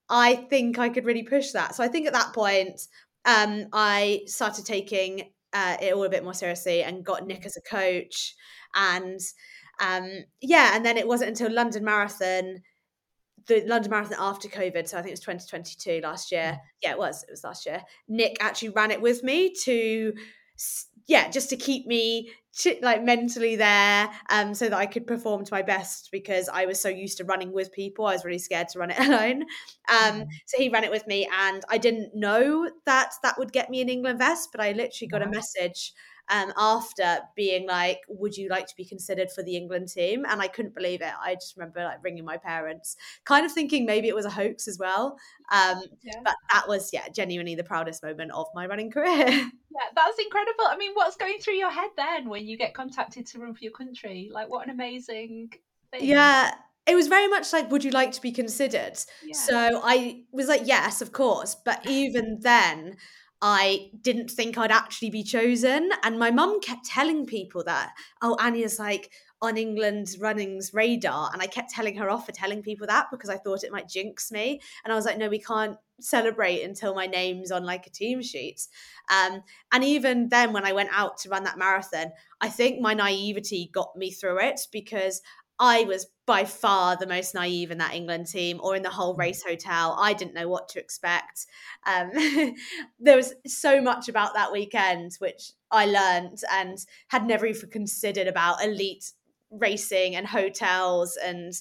I 0.09 0.35
think 0.35 0.77
I 0.77 0.89
could 0.89 1.05
really 1.05 1.23
push 1.23 1.51
that. 1.51 1.75
So 1.75 1.83
I 1.83 1.87
think 1.87 2.07
at 2.07 2.13
that 2.13 2.33
point, 2.33 2.81
um, 3.25 3.67
I 3.73 4.21
started 4.27 4.65
taking 4.65 5.31
uh, 5.53 5.77
it 5.81 5.93
all 5.93 6.03
a 6.03 6.09
bit 6.09 6.23
more 6.23 6.33
seriously 6.33 6.83
and 6.83 7.03
got 7.03 7.25
Nick 7.25 7.45
as 7.45 7.57
a 7.57 7.61
coach. 7.61 8.35
And 8.75 9.19
um, 9.79 10.09
yeah, 10.41 10.75
and 10.75 10.85
then 10.85 10.97
it 10.97 11.07
wasn't 11.07 11.29
until 11.29 11.51
London 11.51 11.83
Marathon, 11.83 12.61
the 13.47 13.63
London 13.65 13.91
Marathon 13.91 14.17
after 14.19 14.47
COVID, 14.47 14.87
so 14.87 14.97
I 14.97 15.01
think 15.01 15.11
it 15.11 15.13
was 15.13 15.19
2022 15.21 16.01
last 16.03 16.31
year. 16.31 16.59
Yeah, 16.83 16.91
it 16.91 16.99
was. 16.99 17.23
It 17.23 17.31
was 17.31 17.43
last 17.43 17.65
year. 17.65 17.81
Nick 18.07 18.37
actually 18.41 18.69
ran 18.69 18.91
it 18.91 19.01
with 19.01 19.23
me 19.23 19.53
to 19.63 20.13
yeah, 21.09 21.29
just 21.29 21.49
to 21.49 21.57
keep 21.57 21.85
me 21.87 22.29
like 22.81 23.03
mentally 23.03 23.55
there 23.55 24.09
um 24.31 24.53
so 24.53 24.67
that 24.67 24.77
I 24.77 24.85
could 24.85 25.05
perform 25.07 25.45
to 25.45 25.53
my 25.53 25.61
best 25.61 26.09
because 26.11 26.49
I 26.49 26.65
was 26.65 26.79
so 26.79 26.89
used 26.89 27.17
to 27.19 27.23
running 27.23 27.53
with 27.53 27.71
people 27.71 28.05
I 28.05 28.13
was 28.13 28.25
really 28.25 28.39
scared 28.39 28.67
to 28.69 28.79
run 28.79 28.91
it 28.91 28.99
alone. 29.07 29.43
Um 29.89 30.25
so 30.47 30.57
he 30.57 30.67
ran 30.69 30.83
it 30.83 30.91
with 30.91 31.05
me 31.07 31.29
and 31.31 31.63
I 31.69 31.77
didn't 31.77 32.15
know 32.15 32.69
that 32.85 33.13
that 33.23 33.37
would 33.37 33.53
get 33.53 33.69
me 33.69 33.81
an 33.81 33.89
England 33.89 34.19
vest 34.19 34.49
but 34.51 34.61
I 34.61 34.71
literally 34.71 35.07
got 35.07 35.21
a 35.21 35.29
message 35.29 35.93
um, 36.29 36.53
after 36.57 37.19
being 37.35 37.67
like, 37.67 37.99
"Would 38.07 38.37
you 38.37 38.49
like 38.49 38.67
to 38.67 38.75
be 38.75 38.85
considered 38.85 39.31
for 39.31 39.43
the 39.43 39.55
England 39.55 39.89
team?" 39.89 40.25
And 40.27 40.41
I 40.41 40.47
couldn't 40.47 40.75
believe 40.75 41.01
it. 41.01 41.13
I 41.21 41.35
just 41.35 41.57
remember 41.57 41.83
like 41.83 42.03
ringing 42.03 42.25
my 42.25 42.37
parents, 42.37 42.95
kind 43.25 43.45
of 43.45 43.51
thinking 43.51 43.85
maybe 43.85 44.07
it 44.07 44.15
was 44.15 44.25
a 44.25 44.29
hoax 44.29 44.67
as 44.67 44.77
well. 44.77 45.17
Um, 45.51 45.81
yeah. 46.03 46.21
But 46.23 46.35
that 46.53 46.67
was 46.67 46.91
yeah, 46.93 47.09
genuinely 47.09 47.55
the 47.55 47.63
proudest 47.63 48.03
moment 48.03 48.31
of 48.31 48.47
my 48.53 48.67
running 48.67 48.91
career. 48.91 49.49
Yeah, 49.71 49.85
that's 49.95 50.17
incredible. 50.17 50.65
I 50.67 50.75
mean, 50.77 50.91
what's 50.95 51.15
going 51.15 51.37
through 51.39 51.53
your 51.53 51.69
head 51.69 51.91
then 51.95 52.27
when 52.27 52.47
you 52.47 52.57
get 52.57 52.73
contacted 52.73 53.27
to 53.27 53.39
run 53.39 53.53
for 53.53 53.63
your 53.63 53.71
country? 53.71 54.29
Like, 54.33 54.49
what 54.49 54.65
an 54.65 54.73
amazing 54.73 55.53
thing. 55.91 56.03
Yeah, 56.03 56.51
it 56.89 56.95
was 56.95 57.07
very 57.07 57.27
much 57.27 57.53
like 57.53 57.69
would 57.69 57.83
you 57.83 57.91
like 57.91 58.11
to 58.11 58.21
be 58.21 58.31
considered 58.31 58.97
yeah. 59.23 59.33
so 59.33 59.81
i 59.83 60.23
was 60.31 60.47
like 60.47 60.61
yes 60.65 61.01
of 61.01 61.11
course 61.11 61.55
but 61.63 61.85
even 61.87 62.39
then 62.41 62.95
I 63.41 63.89
didn't 64.01 64.29
think 64.29 64.57
I'd 64.57 64.71
actually 64.71 65.09
be 65.09 65.23
chosen. 65.23 65.91
And 66.03 66.19
my 66.19 66.31
mum 66.31 66.59
kept 66.59 66.85
telling 66.85 67.25
people 67.25 67.63
that, 67.65 67.93
oh, 68.21 68.35
Anya's 68.39 68.79
like 68.79 69.11
on 69.41 69.57
England's 69.57 70.19
running's 70.19 70.73
radar. 70.73 71.29
And 71.31 71.41
I 71.41 71.47
kept 71.47 71.69
telling 71.69 71.95
her 71.95 72.09
off 72.09 72.25
for 72.25 72.33
telling 72.33 72.61
people 72.61 72.87
that 72.87 73.07
because 73.09 73.29
I 73.29 73.37
thought 73.37 73.63
it 73.63 73.71
might 73.71 73.87
jinx 73.87 74.31
me. 74.31 74.59
And 74.83 74.91
I 74.91 74.95
was 74.95 75.05
like, 75.05 75.17
no, 75.17 75.29
we 75.29 75.39
can't 75.39 75.77
celebrate 76.01 76.63
until 76.63 76.93
my 76.93 77.07
name's 77.07 77.51
on 77.51 77.63
like 77.63 77.87
a 77.87 77.91
team 77.91 78.21
sheet. 78.21 78.67
Um, 79.09 79.41
and 79.71 79.83
even 79.83 80.27
then, 80.29 80.51
when 80.51 80.65
I 80.65 80.73
went 80.73 80.89
out 80.91 81.17
to 81.19 81.29
run 81.29 81.43
that 81.45 81.57
marathon, 81.57 82.11
I 82.41 82.49
think 82.49 82.81
my 82.81 82.93
naivety 82.93 83.69
got 83.73 83.95
me 83.95 84.11
through 84.11 84.39
it 84.39 84.59
because 84.71 85.21
I 85.59 85.83
was 85.83 86.07
by 86.25 86.45
far 86.45 86.95
the 86.95 87.07
most 87.07 87.35
naive 87.35 87.71
in 87.71 87.79
that 87.79 87.93
England 87.93 88.27
team 88.27 88.59
or 88.61 88.75
in 88.75 88.83
the 88.83 88.89
whole 88.89 89.15
mm. 89.15 89.19
race 89.19 89.43
hotel. 89.43 89.97
I 89.99 90.13
didn't 90.13 90.33
know 90.35 90.47
what 90.47 90.69
to 90.69 90.79
expect. 90.79 91.45
Um, 91.85 92.11
there 92.99 93.17
was 93.17 93.33
so 93.45 93.81
much 93.81 94.07
about 94.07 94.33
that 94.35 94.51
weekend 94.51 95.13
which 95.19 95.51
I 95.71 95.85
learned 95.85 96.41
and 96.51 96.77
had 97.09 97.25
never 97.25 97.45
even 97.45 97.69
considered 97.69 98.27
about 98.27 98.63
elite 98.63 99.11
racing 99.51 100.15
and 100.15 100.27
hotels 100.27 101.17
and 101.17 101.53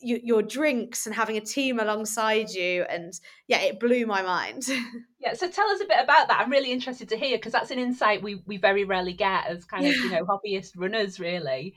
you, 0.00 0.20
your 0.22 0.42
drinks 0.42 1.06
and 1.06 1.14
having 1.14 1.36
a 1.36 1.40
team 1.40 1.78
alongside 1.78 2.50
you 2.50 2.84
and 2.88 3.12
yeah 3.48 3.58
it 3.58 3.80
blew 3.80 4.06
my 4.06 4.22
mind 4.22 4.66
yeah 5.20 5.34
so 5.34 5.48
tell 5.50 5.68
us 5.68 5.80
a 5.80 5.86
bit 5.86 5.98
about 6.00 6.28
that 6.28 6.40
i'm 6.40 6.50
really 6.50 6.70
interested 6.70 7.08
to 7.08 7.16
hear 7.16 7.36
because 7.36 7.52
that's 7.52 7.70
an 7.70 7.78
insight 7.78 8.22
we 8.22 8.36
we 8.46 8.56
very 8.56 8.84
rarely 8.84 9.12
get 9.12 9.46
as 9.46 9.64
kind 9.64 9.86
of 9.86 9.94
you 9.96 10.10
know 10.10 10.24
hobbyist 10.24 10.72
runners 10.76 11.18
really 11.18 11.74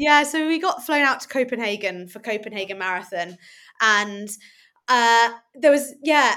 yeah, 0.00 0.22
so 0.22 0.46
we 0.46 0.58
got 0.58 0.84
flown 0.86 1.02
out 1.02 1.20
to 1.20 1.28
Copenhagen 1.28 2.08
for 2.08 2.20
Copenhagen 2.20 2.78
Marathon, 2.78 3.36
and 3.82 4.30
uh, 4.88 5.30
there 5.54 5.70
was 5.70 5.92
yeah, 6.02 6.36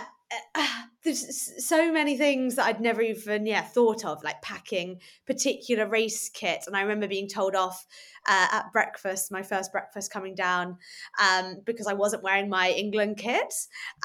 uh, 0.53 0.67
there's 1.05 1.65
so 1.65 1.89
many 1.89 2.17
things 2.17 2.55
that 2.55 2.65
I'd 2.65 2.81
never 2.81 3.01
even 3.01 3.45
yeah 3.45 3.61
thought 3.61 4.03
of, 4.03 4.21
like 4.21 4.41
packing 4.41 4.99
particular 5.25 5.87
race 5.87 6.27
kit. 6.29 6.65
And 6.67 6.75
I 6.75 6.81
remember 6.81 7.07
being 7.07 7.29
told 7.29 7.55
off 7.55 7.85
uh, 8.27 8.47
at 8.51 8.73
breakfast, 8.73 9.31
my 9.31 9.43
first 9.43 9.71
breakfast 9.71 10.11
coming 10.11 10.35
down, 10.35 10.77
um, 11.21 11.61
because 11.65 11.87
I 11.87 11.93
wasn't 11.93 12.23
wearing 12.23 12.49
my 12.49 12.69
England 12.69 13.15
kit, 13.15 13.53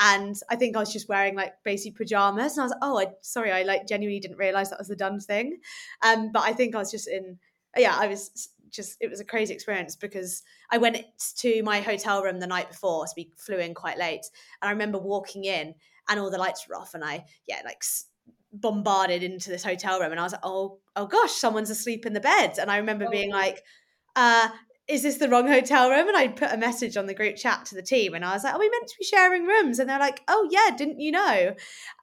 and 0.00 0.36
I 0.48 0.54
think 0.54 0.76
I 0.76 0.80
was 0.80 0.92
just 0.92 1.08
wearing 1.08 1.34
like 1.34 1.54
basic 1.64 1.96
pajamas. 1.96 2.52
And 2.56 2.60
I 2.62 2.64
was 2.66 2.70
like, 2.70 2.80
oh, 2.82 2.98
I 3.00 3.06
sorry, 3.22 3.50
I 3.50 3.62
like 3.64 3.88
genuinely 3.88 4.20
didn't 4.20 4.38
realize 4.38 4.70
that 4.70 4.78
was 4.78 4.88
the 4.88 4.94
done 4.94 5.18
thing. 5.18 5.58
Um, 6.06 6.30
but 6.32 6.42
I 6.42 6.52
think 6.52 6.76
I 6.76 6.78
was 6.78 6.92
just 6.92 7.08
in 7.08 7.38
yeah, 7.76 7.94
I 7.96 8.08
was 8.08 8.48
just 8.70 8.96
it 9.00 9.10
was 9.10 9.20
a 9.20 9.24
crazy 9.24 9.54
experience 9.54 9.96
because 9.96 10.42
I 10.70 10.78
went 10.78 10.98
to 11.38 11.62
my 11.62 11.80
hotel 11.80 12.22
room 12.22 12.40
the 12.40 12.46
night 12.46 12.68
before, 12.68 13.06
so 13.06 13.14
we 13.16 13.30
flew 13.36 13.58
in 13.58 13.74
quite 13.74 13.98
late, 13.98 14.24
and 14.60 14.68
I 14.68 14.72
remember 14.72 14.98
walking 14.98 15.44
in 15.44 15.74
and 16.08 16.20
all 16.20 16.30
the 16.30 16.38
lights 16.38 16.66
were 16.68 16.76
off, 16.76 16.94
and 16.94 17.04
I 17.04 17.24
yeah 17.46 17.60
like 17.64 17.82
bombarded 18.52 19.22
into 19.22 19.50
this 19.50 19.64
hotel 19.64 20.00
room, 20.00 20.10
and 20.10 20.20
I 20.20 20.24
was 20.24 20.32
like, 20.32 20.42
oh 20.44 20.78
oh 20.96 21.06
gosh, 21.06 21.32
someone's 21.32 21.70
asleep 21.70 22.06
in 22.06 22.12
the 22.12 22.20
bed, 22.20 22.58
and 22.60 22.70
I 22.70 22.78
remember 22.78 23.06
oh. 23.06 23.10
being 23.10 23.30
like, 23.30 23.62
uh, 24.16 24.48
is 24.88 25.02
this 25.02 25.18
the 25.18 25.28
wrong 25.28 25.46
hotel 25.46 25.90
room? 25.90 26.08
And 26.08 26.16
I 26.16 26.28
put 26.28 26.50
a 26.50 26.56
message 26.56 26.96
on 26.96 27.04
the 27.04 27.14
group 27.14 27.36
chat 27.36 27.66
to 27.66 27.74
the 27.74 27.82
team 27.82 28.14
and 28.14 28.24
I 28.24 28.32
was 28.32 28.42
like, 28.42 28.54
are 28.54 28.58
we 28.58 28.70
meant 28.70 28.88
to 28.88 28.96
be 28.98 29.04
sharing 29.04 29.44
rooms? 29.44 29.78
And 29.78 29.88
they're 29.88 29.98
like, 29.98 30.22
oh, 30.28 30.48
yeah, 30.50 30.74
didn't 30.74 30.98
you 30.98 31.12
know? 31.12 31.54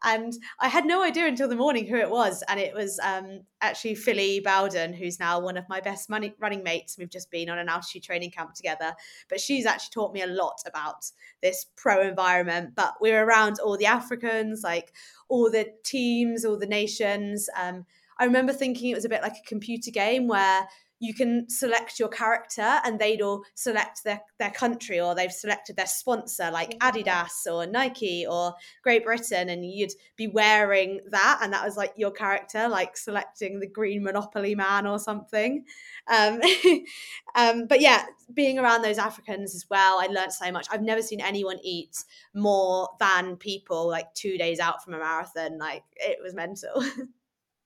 And 0.04 0.34
I 0.60 0.68
had 0.68 0.86
no 0.86 1.04
idea 1.04 1.26
until 1.26 1.50
the 1.50 1.56
morning 1.56 1.88
who 1.88 1.96
it 1.96 2.12
was. 2.12 2.44
And 2.48 2.60
it 2.60 2.76
was 2.76 3.00
um, 3.04 3.42
actually 3.60 3.96
Phily 3.96 4.44
Bowden, 4.44 4.94
who's 4.94 5.20
now 5.20 5.40
one 5.40 5.58
of 5.58 5.68
my 5.68 5.82
best 5.82 6.12
money, 6.12 6.36
running 6.38 6.62
mates. 6.62 6.96
We've 6.96 7.10
just 7.10 7.32
been 7.32 7.50
on 7.50 7.58
an 7.58 7.70
altitude 7.70 8.04
training 8.04 8.30
camp 8.30 8.54
together. 8.54 8.94
But 9.30 9.40
she's 9.40 9.66
actually 9.66 9.94
taught 9.94 10.14
me 10.14 10.22
a 10.22 10.28
lot 10.28 10.62
about 10.68 11.10
this 11.42 11.66
pro 11.76 12.08
environment. 12.08 12.76
But 12.76 12.94
we 13.02 13.12
were 13.12 13.26
around 13.26 13.58
all 13.60 13.78
the 13.78 13.88
Africans, 13.88 14.62
like 14.64 14.94
all 15.28 15.50
the 15.50 15.70
teams, 15.84 16.46
all 16.46 16.60
the 16.60 16.68
nations. 16.68 17.50
Um, 17.60 17.86
I 18.18 18.26
remember 18.26 18.54
thinking 18.54 18.92
it 18.92 18.96
was 18.96 19.06
a 19.06 19.10
bit 19.10 19.22
like 19.22 19.38
a 19.38 19.48
computer 19.48 19.92
game 19.92 20.28
where 20.28 20.68
you 21.00 21.14
can 21.14 21.50
select 21.50 22.00
your 22.00 22.08
character 22.08 22.80
and 22.84 23.00
they'd 23.00 23.22
all 23.22 23.44
select 23.54 24.04
their, 24.04 24.22
their 24.40 24.52
country 24.52 25.00
or 25.00 25.14
they've 25.14 25.32
selected 25.32 25.76
their 25.76 25.86
sponsor 25.86 26.50
like 26.52 26.78
adidas 26.80 27.46
or 27.52 27.66
nike 27.66 28.26
or 28.30 28.54
great 28.82 29.04
britain 29.04 29.50
and 29.50 29.66
you'd 29.66 29.92
be 30.16 30.28
wearing 30.28 31.02
that 31.10 31.40
and 31.42 31.52
that 31.52 31.66
was 31.66 31.76
like 31.76 31.94
your 31.98 32.12
character 32.12 32.68
like 32.70 32.96
selecting 32.96 33.60
the 33.60 33.68
green 33.68 34.04
monopoly 34.04 34.56
man 34.56 34.88
or 34.88 35.00
something. 35.00 35.66
Um, 36.08 36.40
um, 37.36 37.68
but 37.68 37.82
yeah 37.82 38.06
being 38.34 38.58
around 38.58 38.82
those 38.82 38.98
africans 38.98 39.54
as 39.54 39.66
well 39.70 40.00
i 40.00 40.08
learned 40.08 40.34
so 40.34 40.52
much. 40.52 40.68
I've 40.72 40.82
never 40.82 41.02
seen 41.02 41.22
anyone 41.22 41.58
eat 41.64 41.96
more 42.34 42.90
than 43.00 43.38
people 43.38 43.88
like 43.88 44.14
two 44.14 44.38
days 44.38 44.60
out 44.60 44.84
from 44.84 44.94
a 44.94 45.00
marathon 45.00 45.58
like 45.58 45.84
it 45.96 46.18
was 46.24 46.34
mental 46.34 46.84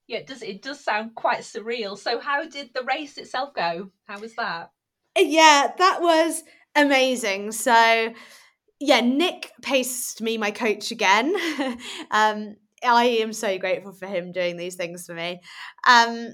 yeah, 0.10 0.18
it 0.18 0.28
does. 0.28 0.42
It 0.42 0.63
does 0.63 0.84
sound 0.84 1.13
quite 1.13 1.42
surreal. 1.42 1.96
So, 1.96 2.20
how 2.20 2.44
did 2.44 2.72
the 2.74 2.82
race 2.82 3.20
itself 3.20 3.54
go? 3.54 3.92
How 4.08 4.20
was 4.20 4.36
that? 4.36 4.72
Yeah, 5.16 5.72
that 5.78 6.01
was 6.01 6.42
amazing. 6.75 7.51
So, 7.51 8.12
yeah, 8.80 9.01
Nick 9.01 9.51
paced 9.62 10.20
me, 10.20 10.39
my 10.39 10.50
coach, 10.50 10.89
again. 10.89 11.36
um, 12.12 12.56
I 12.84 13.20
am 13.22 13.34
so 13.34 13.60
grateful 13.60 13.92
for 13.92 14.08
him 14.08 14.32
doing 14.32 14.58
these 14.58 14.75
things 14.75 15.06
for 15.06 15.13
me. 15.13 15.42
Um, 15.88 16.34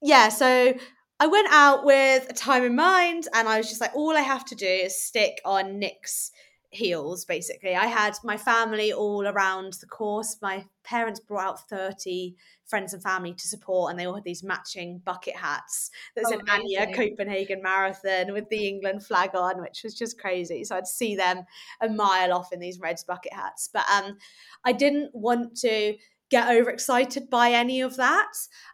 yeah, 0.00 0.28
so 0.28 0.74
I 1.18 1.26
went 1.26 1.48
out 1.50 1.84
with 1.84 2.30
a 2.30 2.34
time 2.34 2.62
in 2.62 2.76
mind, 2.76 3.26
and 3.34 3.48
I 3.48 3.58
was 3.58 3.68
just 3.68 3.80
like, 3.80 3.96
all 3.96 4.16
I 4.16 4.20
have 4.20 4.44
to 4.44 4.54
do 4.54 4.64
is 4.64 5.02
stick 5.02 5.40
on 5.44 5.80
Nick's 5.80 6.30
heels 6.70 7.24
basically. 7.24 7.74
I 7.74 7.86
had 7.86 8.14
my 8.24 8.36
family 8.36 8.92
all 8.92 9.26
around 9.26 9.74
the 9.74 9.86
course. 9.86 10.36
My 10.42 10.64
parents 10.84 11.20
brought 11.20 11.46
out 11.46 11.68
30 11.68 12.34
friends 12.66 12.92
and 12.92 13.02
family 13.02 13.32
to 13.32 13.48
support 13.48 13.90
and 13.90 13.98
they 13.98 14.06
all 14.06 14.14
had 14.14 14.24
these 14.24 14.42
matching 14.42 15.00
bucket 15.04 15.34
hats 15.34 15.90
there's 16.14 16.28
oh, 16.30 16.38
an 16.38 16.42
anya 16.50 16.86
copenhagen 16.94 17.62
marathon 17.62 18.30
with 18.32 18.46
the 18.50 18.68
england 18.68 19.02
flag 19.02 19.34
on 19.34 19.60
which 19.62 19.82
was 19.82 19.94
just 19.94 20.20
crazy. 20.20 20.62
So 20.64 20.76
i'd 20.76 20.86
see 20.86 21.16
them 21.16 21.44
a 21.80 21.88
mile 21.88 22.32
off 22.32 22.52
in 22.52 22.60
these 22.60 22.78
red 22.78 23.00
bucket 23.06 23.32
hats. 23.32 23.70
But 23.72 23.84
um 23.90 24.18
i 24.64 24.72
didn't 24.72 25.14
want 25.14 25.56
to 25.58 25.96
get 26.30 26.50
overexcited 26.50 27.30
by 27.30 27.52
any 27.52 27.80
of 27.80 27.96
that. 27.96 28.32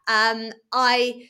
Um 0.08 0.50
i 0.72 1.28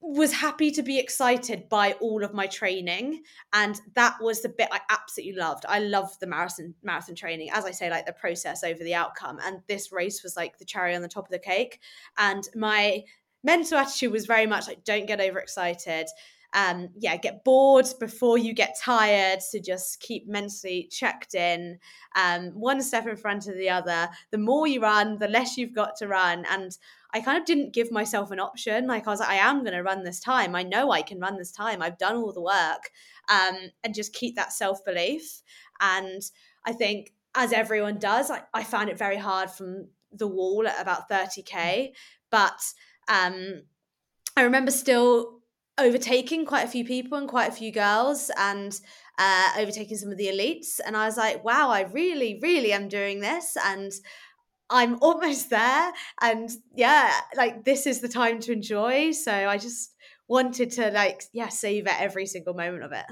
was 0.00 0.32
happy 0.32 0.70
to 0.70 0.82
be 0.82 0.98
excited 0.98 1.68
by 1.68 1.92
all 1.94 2.22
of 2.22 2.32
my 2.32 2.46
training 2.46 3.22
and 3.52 3.80
that 3.94 4.14
was 4.20 4.42
the 4.42 4.48
bit 4.48 4.68
i 4.70 4.80
absolutely 4.90 5.38
loved. 5.38 5.64
I 5.68 5.80
loved 5.80 6.20
the 6.20 6.26
marathon 6.26 6.74
marathon 6.82 7.16
training 7.16 7.50
as 7.52 7.64
i 7.64 7.72
say 7.72 7.90
like 7.90 8.06
the 8.06 8.12
process 8.12 8.62
over 8.62 8.82
the 8.82 8.94
outcome 8.94 9.38
and 9.42 9.60
this 9.66 9.90
race 9.90 10.22
was 10.22 10.36
like 10.36 10.58
the 10.58 10.64
cherry 10.64 10.94
on 10.94 11.02
the 11.02 11.08
top 11.08 11.24
of 11.24 11.30
the 11.30 11.38
cake 11.38 11.80
and 12.16 12.48
my 12.54 13.02
mental 13.42 13.78
attitude 13.78 14.12
was 14.12 14.26
very 14.26 14.46
much 14.46 14.68
like 14.68 14.84
don't 14.84 15.06
get 15.06 15.20
overexcited 15.20 16.06
um 16.54 16.88
yeah 16.96 17.16
get 17.16 17.44
bored 17.44 17.86
before 18.00 18.38
you 18.38 18.54
get 18.54 18.74
tired 18.80 19.42
so 19.42 19.58
just 19.58 20.00
keep 20.00 20.26
mentally 20.26 20.88
checked 20.90 21.34
in 21.34 21.78
um 22.16 22.48
one 22.52 22.80
step 22.80 23.06
in 23.06 23.16
front 23.16 23.46
of 23.46 23.56
the 23.56 23.68
other 23.68 24.08
the 24.30 24.38
more 24.38 24.66
you 24.66 24.80
run 24.80 25.18
the 25.18 25.28
less 25.28 25.58
you've 25.58 25.74
got 25.74 25.94
to 25.96 26.08
run 26.08 26.44
and 26.50 26.78
I 27.12 27.20
kind 27.20 27.38
of 27.38 27.46
didn't 27.46 27.72
give 27.72 27.90
myself 27.90 28.30
an 28.30 28.40
option. 28.40 28.86
Like 28.86 29.06
I 29.06 29.10
was 29.10 29.20
like, 29.20 29.30
I 29.30 29.36
am 29.36 29.60
going 29.60 29.72
to 29.72 29.82
run 29.82 30.04
this 30.04 30.20
time. 30.20 30.54
I 30.54 30.62
know 30.62 30.90
I 30.90 31.02
can 31.02 31.18
run 31.18 31.38
this 31.38 31.52
time. 31.52 31.80
I've 31.80 31.96
done 31.96 32.16
all 32.16 32.32
the 32.32 32.42
work, 32.42 32.90
um, 33.30 33.56
and 33.82 33.94
just 33.94 34.12
keep 34.12 34.36
that 34.36 34.52
self 34.52 34.84
belief. 34.84 35.42
And 35.80 36.22
I 36.66 36.72
think, 36.72 37.14
as 37.34 37.52
everyone 37.52 37.98
does, 37.98 38.30
I, 38.30 38.42
I 38.52 38.62
found 38.62 38.90
it 38.90 38.98
very 38.98 39.16
hard 39.16 39.50
from 39.50 39.88
the 40.12 40.26
wall 40.26 40.66
at 40.66 40.80
about 40.80 41.08
30k. 41.08 41.92
But 42.30 42.60
um, 43.08 43.62
I 44.36 44.42
remember 44.42 44.70
still 44.70 45.37
overtaking 45.78 46.44
quite 46.44 46.64
a 46.64 46.68
few 46.68 46.84
people 46.84 47.16
and 47.18 47.28
quite 47.28 47.48
a 47.48 47.52
few 47.52 47.72
girls, 47.72 48.30
and 48.36 48.78
uh, 49.18 49.50
overtaking 49.58 49.96
some 49.96 50.10
of 50.10 50.18
the 50.18 50.28
elites. 50.28 50.80
And 50.84 50.96
I 50.96 51.06
was 51.06 51.16
like, 51.16 51.44
wow, 51.44 51.70
I 51.70 51.82
really, 51.82 52.38
really 52.42 52.72
am 52.72 52.88
doing 52.88 53.20
this. 53.20 53.56
And 53.64 53.92
I'm 54.70 54.98
almost 55.02 55.50
there. 55.50 55.92
And 56.20 56.50
yeah, 56.74 57.12
like 57.36 57.64
this 57.64 57.86
is 57.86 58.00
the 58.00 58.08
time 58.08 58.40
to 58.40 58.52
enjoy. 58.52 59.12
So 59.12 59.32
I 59.32 59.58
just 59.58 59.94
wanted 60.28 60.70
to 60.72 60.90
like, 60.90 61.24
yeah, 61.32 61.48
savor 61.48 61.90
every 61.98 62.26
single 62.26 62.54
moment 62.54 62.84
of 62.84 62.92
it. 62.92 63.06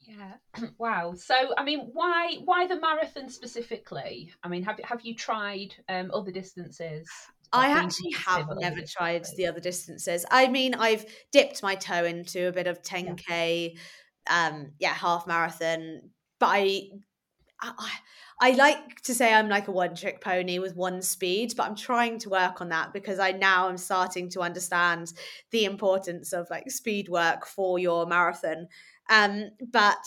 Yeah. 0.00 0.34
wow. 0.78 1.14
So, 1.16 1.34
I 1.56 1.64
mean, 1.64 1.90
why 1.92 2.36
why 2.44 2.66
the 2.66 2.80
marathon 2.80 3.28
specifically? 3.28 4.32
I 4.42 4.48
mean, 4.48 4.62
have 4.62 4.80
have 4.80 5.02
you 5.02 5.14
tried 5.14 5.74
um, 5.88 6.10
other 6.14 6.30
distances? 6.30 7.08
I 7.52 7.68
actually 7.68 8.12
have 8.12 8.46
never 8.58 8.80
tried 8.82 9.26
the 9.36 9.46
other 9.46 9.60
distances. 9.60 10.24
I 10.30 10.48
mean, 10.48 10.74
I've 10.74 11.06
dipped 11.32 11.62
my 11.62 11.74
toe 11.74 12.04
into 12.04 12.48
a 12.48 12.52
bit 12.52 12.66
of 12.66 12.82
10k, 12.82 13.74
yeah. 13.74 14.48
um, 14.48 14.72
yeah, 14.78 14.94
half 14.94 15.26
marathon, 15.26 16.10
but 16.38 16.46
I, 16.46 16.82
I, 17.60 17.90
I 18.40 18.50
like 18.52 19.02
to 19.02 19.14
say 19.14 19.32
I'm 19.32 19.48
like 19.48 19.68
a 19.68 19.72
one 19.72 19.96
trick 19.96 20.20
pony 20.20 20.58
with 20.58 20.76
one 20.76 21.02
speed, 21.02 21.54
but 21.56 21.66
I'm 21.66 21.74
trying 21.74 22.18
to 22.20 22.30
work 22.30 22.60
on 22.60 22.68
that 22.68 22.92
because 22.92 23.18
I 23.18 23.32
now 23.32 23.68
am 23.68 23.78
starting 23.78 24.28
to 24.30 24.40
understand 24.40 25.12
the 25.50 25.64
importance 25.64 26.32
of 26.32 26.48
like 26.50 26.70
speed 26.70 27.08
work 27.08 27.46
for 27.46 27.78
your 27.78 28.06
marathon. 28.06 28.68
Um, 29.10 29.50
but 29.72 30.04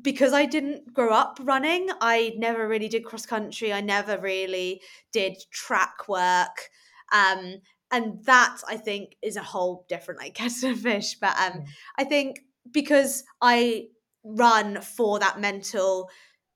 because 0.00 0.32
I 0.32 0.46
didn't 0.46 0.92
grow 0.92 1.12
up 1.12 1.38
running, 1.42 1.88
I 2.00 2.32
never 2.36 2.66
really 2.66 2.88
did 2.88 3.04
cross 3.04 3.26
country. 3.26 3.72
I 3.72 3.80
never 3.80 4.18
really 4.18 4.80
did 5.12 5.36
track 5.52 6.08
work. 6.08 6.70
Um, 7.12 7.56
and 7.90 8.24
that 8.24 8.58
I 8.68 8.76
think 8.76 9.16
is 9.22 9.36
a 9.36 9.42
whole 9.42 9.84
different 9.88 10.20
like 10.20 10.34
kettle 10.34 10.72
of 10.72 10.80
fish. 10.80 11.16
But 11.20 11.36
um, 11.38 11.52
mm. 11.52 11.66
I 11.98 12.04
think 12.04 12.40
because 12.70 13.24
I 13.40 13.86
run 14.24 14.80
for 14.80 15.18
that 15.18 15.40
mental, 15.40 16.10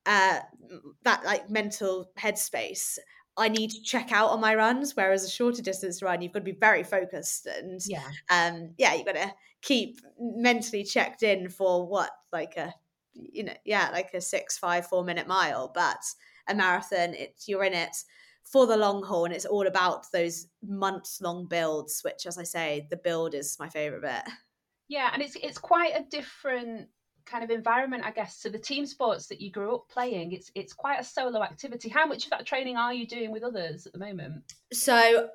uh, 0.07 0.41
that 1.05 1.25
like 1.25 1.51
mental 1.51 2.11
headspace, 2.19 2.99
I 3.37 3.49
need 3.49 3.71
to 3.71 3.83
check 3.83 4.11
out 4.11 4.31
on 4.31 4.41
my 4.41 4.55
runs. 4.55 4.97
Whereas 4.97 5.25
a 5.25 5.31
shorter 5.31 5.63
distance 5.63 6.03
run, 6.03 6.23
you've 6.23 6.33
got 6.33 6.41
to 6.41 6.45
be 6.45 6.59
very 6.59 6.83
focused 6.83 7.47
and 7.47 7.81
yeah, 7.87 8.09
um, 8.31 8.75
yeah, 8.79 8.95
you've 8.95 9.07
got 9.07 9.15
to 9.15 9.33
keep 9.63 10.01
mentally 10.19 10.85
checked 10.85 11.23
in 11.23 11.49
for 11.49 11.87
what 11.87 12.11
like 12.33 12.57
a 12.57 12.73
you 13.15 13.43
know 13.43 13.55
yeah 13.65 13.91
like 13.93 14.15
a 14.15 14.21
six 14.21 14.57
five 14.57 14.87
four 14.87 15.05
minute 15.05 15.27
mile 15.27 15.71
but 15.75 15.99
a 16.49 16.55
marathon 16.55 17.15
it's 17.15 17.49
you're 17.49 17.65
in 17.65 17.75
it 17.75 17.97
for 18.51 18.67
the 18.67 18.77
long 18.77 19.03
haul 19.03 19.25
and 19.25 19.35
it's 19.35 19.45
all 19.45 19.67
about 19.67 20.07
those 20.13 20.49
months 20.67 21.21
long 21.21 21.47
builds 21.47 22.01
which 22.03 22.27
as 22.27 22.39
i 22.39 22.43
say 22.43 22.87
the 22.91 22.97
build 22.97 23.35
is 23.35 23.57
my 23.59 23.69
favorite 23.69 24.03
bit. 24.03 24.33
Yeah 24.89 25.11
and 25.13 25.23
it's 25.23 25.37
it's 25.43 25.59
quite 25.59 25.93
a 25.95 26.05
different 26.11 26.89
kind 27.27 27.45
of 27.45 27.51
environment 27.51 28.03
i 28.07 28.11
guess 28.11 28.41
to 28.41 28.49
the 28.49 28.59
team 28.59 28.87
sports 28.87 29.27
that 29.27 29.39
you 29.39 29.51
grew 29.51 29.75
up 29.75 29.89
playing. 29.91 30.33
It's 30.33 30.51
it's 30.55 30.73
quite 30.73 30.99
a 30.99 31.05
solo 31.05 31.43
activity. 31.43 31.91
How 31.91 32.07
much 32.07 32.25
of 32.25 32.31
that 32.31 32.47
training 32.47 32.79
are 32.79 32.95
you 32.95 33.07
doing 33.07 33.31
with 33.31 33.43
others 33.43 33.87
at 33.87 33.93
the 33.93 33.99
moment? 33.99 34.55
So 34.73 35.29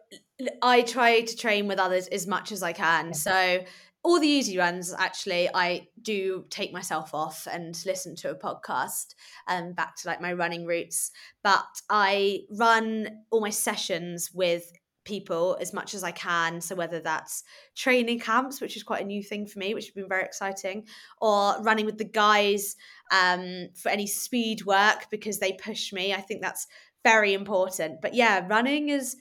i 0.63 0.81
try 0.81 1.21
to 1.21 1.35
train 1.35 1.67
with 1.67 1.77
others 1.77 2.07
as 2.07 2.25
much 2.25 2.51
as 2.51 2.63
i 2.63 2.73
can. 2.73 3.13
So 3.13 3.63
all 4.03 4.19
the 4.19 4.27
easy 4.27 4.57
runs 4.57 4.93
actually 4.97 5.49
i 5.53 5.87
do 6.01 6.45
take 6.49 6.73
myself 6.73 7.13
off 7.13 7.47
and 7.51 7.81
listen 7.85 8.15
to 8.15 8.29
a 8.29 8.35
podcast 8.35 9.15
and 9.47 9.67
um, 9.67 9.73
back 9.73 9.95
to 9.95 10.07
like 10.07 10.21
my 10.21 10.33
running 10.33 10.65
routes. 10.65 11.11
But 11.43 11.65
i 11.89 12.41
run 12.51 13.23
all 13.31 13.41
my 13.41 13.49
sessions 13.49 14.31
with 14.33 14.71
people 15.05 15.57
as 15.59 15.73
much 15.73 15.93
as 15.93 16.03
i 16.03 16.11
can. 16.11 16.61
So 16.61 16.75
whether 16.75 16.99
that's 16.99 17.43
training 17.75 18.19
camps 18.19 18.61
which 18.61 18.77
is 18.77 18.83
quite 18.83 19.03
a 19.03 19.07
new 19.07 19.23
thing 19.23 19.47
for 19.47 19.59
me 19.59 19.73
which 19.73 19.85
has 19.85 19.93
been 19.93 20.07
very 20.07 20.23
exciting 20.23 20.85
or 21.19 21.61
running 21.61 21.85
with 21.85 21.97
the 21.97 22.05
guys 22.05 22.75
um, 23.11 23.69
for 23.75 23.89
any 23.89 24.07
speed 24.07 24.65
work 24.65 25.07
because 25.09 25.39
they 25.39 25.53
push 25.53 25.91
me. 25.91 26.13
I 26.13 26.21
think 26.21 26.41
that's 26.41 26.67
very 27.03 27.33
important. 27.33 28.01
But 28.01 28.13
yeah 28.13 28.45
running 28.47 28.89
is 28.89 29.17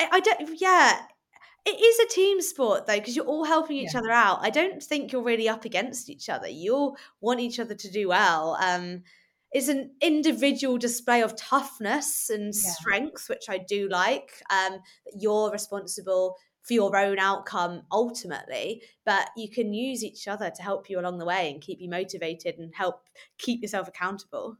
I 0.00 0.20
don't, 0.20 0.60
yeah, 0.60 1.02
it 1.66 1.80
is 1.80 1.98
a 2.00 2.14
team 2.14 2.40
sport 2.40 2.86
though, 2.86 2.98
because 2.98 3.16
you're 3.16 3.24
all 3.24 3.44
helping 3.44 3.76
each 3.76 3.94
yeah. 3.94 4.00
other 4.00 4.10
out. 4.10 4.38
I 4.42 4.50
don't 4.50 4.82
think 4.82 5.12
you're 5.12 5.22
really 5.22 5.48
up 5.48 5.64
against 5.64 6.10
each 6.10 6.28
other. 6.28 6.48
You 6.48 6.74
all 6.74 6.96
want 7.20 7.40
each 7.40 7.58
other 7.58 7.74
to 7.74 7.90
do 7.90 8.08
well. 8.08 8.56
Um, 8.60 9.02
it's 9.52 9.68
an 9.68 9.92
individual 10.00 10.78
display 10.78 11.22
of 11.22 11.36
toughness 11.36 12.28
and 12.28 12.52
yeah. 12.52 12.70
strength, 12.72 13.28
which 13.28 13.48
I 13.48 13.58
do 13.58 13.88
like. 13.88 14.42
Um, 14.50 14.80
you're 15.16 15.50
responsible 15.50 16.36
for 16.62 16.74
your 16.74 16.96
own 16.96 17.18
outcome 17.18 17.82
ultimately, 17.92 18.82
but 19.04 19.30
you 19.36 19.48
can 19.50 19.72
use 19.72 20.02
each 20.02 20.26
other 20.26 20.50
to 20.50 20.62
help 20.62 20.90
you 20.90 20.98
along 20.98 21.18
the 21.18 21.26
way 21.26 21.50
and 21.50 21.62
keep 21.62 21.80
you 21.80 21.88
motivated 21.88 22.58
and 22.58 22.74
help 22.74 23.02
keep 23.38 23.62
yourself 23.62 23.86
accountable. 23.86 24.56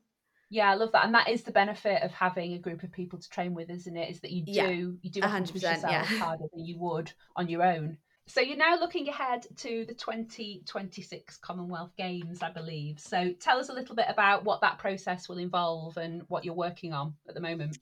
Yeah, 0.51 0.71
I 0.71 0.75
love 0.75 0.93
that, 0.93 1.05
and 1.05 1.15
that 1.15 1.29
is 1.29 1.43
the 1.43 1.51
benefit 1.51 2.03
of 2.03 2.13
having 2.13 2.53
a 2.53 2.59
group 2.59 2.83
of 2.83 2.93
people 2.93 3.19
to 3.19 3.29
train 3.29 3.55
with, 3.55 3.71
isn't 3.71 3.97
it? 3.97 4.11
Is 4.11 4.21
that 4.21 4.31
you 4.31 4.45
do 4.45 4.53
yeah, 4.53 4.69
you 4.69 5.11
do 5.11 5.21
have 5.21 5.45
to 5.45 5.53
push 5.53 5.63
yourself 5.63 5.91
yeah. 5.91 6.05
harder 6.05 6.45
than 6.53 6.65
you 6.65 6.79
would 6.79 7.13
on 7.37 7.49
your 7.49 7.63
own. 7.63 7.99
So 8.27 8.41
you're 8.41 8.57
now 8.57 8.79
looking 8.79 9.09
ahead 9.09 9.47
to 9.59 9.85
the 9.85 9.93
2026 9.93 11.37
Commonwealth 11.39 11.93
Games, 11.99 12.43
I 12.43 12.51
believe. 12.51 12.99
So 12.99 13.35
tell 13.39 13.59
us 13.59 13.69
a 13.69 13.75
little 13.75 13.95
bit 13.95 14.07
about 14.09 14.45
what 14.45 14.63
that 14.63 14.79
process 14.79 15.29
will 15.29 15.39
involve 15.39 15.99
and 15.99 16.23
what 16.29 16.45
you're 16.45 16.55
working 16.55 16.95
on 16.95 17.15
at 17.29 17.35
the 17.35 17.41
moment. 17.41 17.79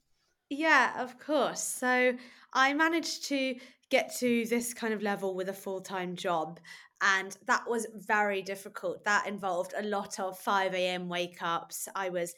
Yeah, 0.49 1.01
of 1.01 1.17
course. 1.17 1.63
So 1.63 2.13
I 2.51 2.73
managed 2.73 3.25
to 3.25 3.55
get 3.89 4.13
to 4.17 4.45
this 4.47 4.73
kind 4.73 4.93
of 4.93 5.01
level 5.01 5.33
with 5.33 5.47
a 5.47 5.53
full 5.53 5.79
time 5.79 6.15
job. 6.15 6.59
And 7.01 7.37
that 7.47 7.69
was 7.69 7.87
very 7.95 8.41
difficult. 8.41 9.03
That 9.05 9.27
involved 9.27 9.73
a 9.77 9.83
lot 9.83 10.19
of 10.19 10.37
5 10.39 10.73
a.m. 10.73 11.09
wake 11.09 11.37
ups. 11.41 11.87
I 11.95 12.09
was 12.09 12.33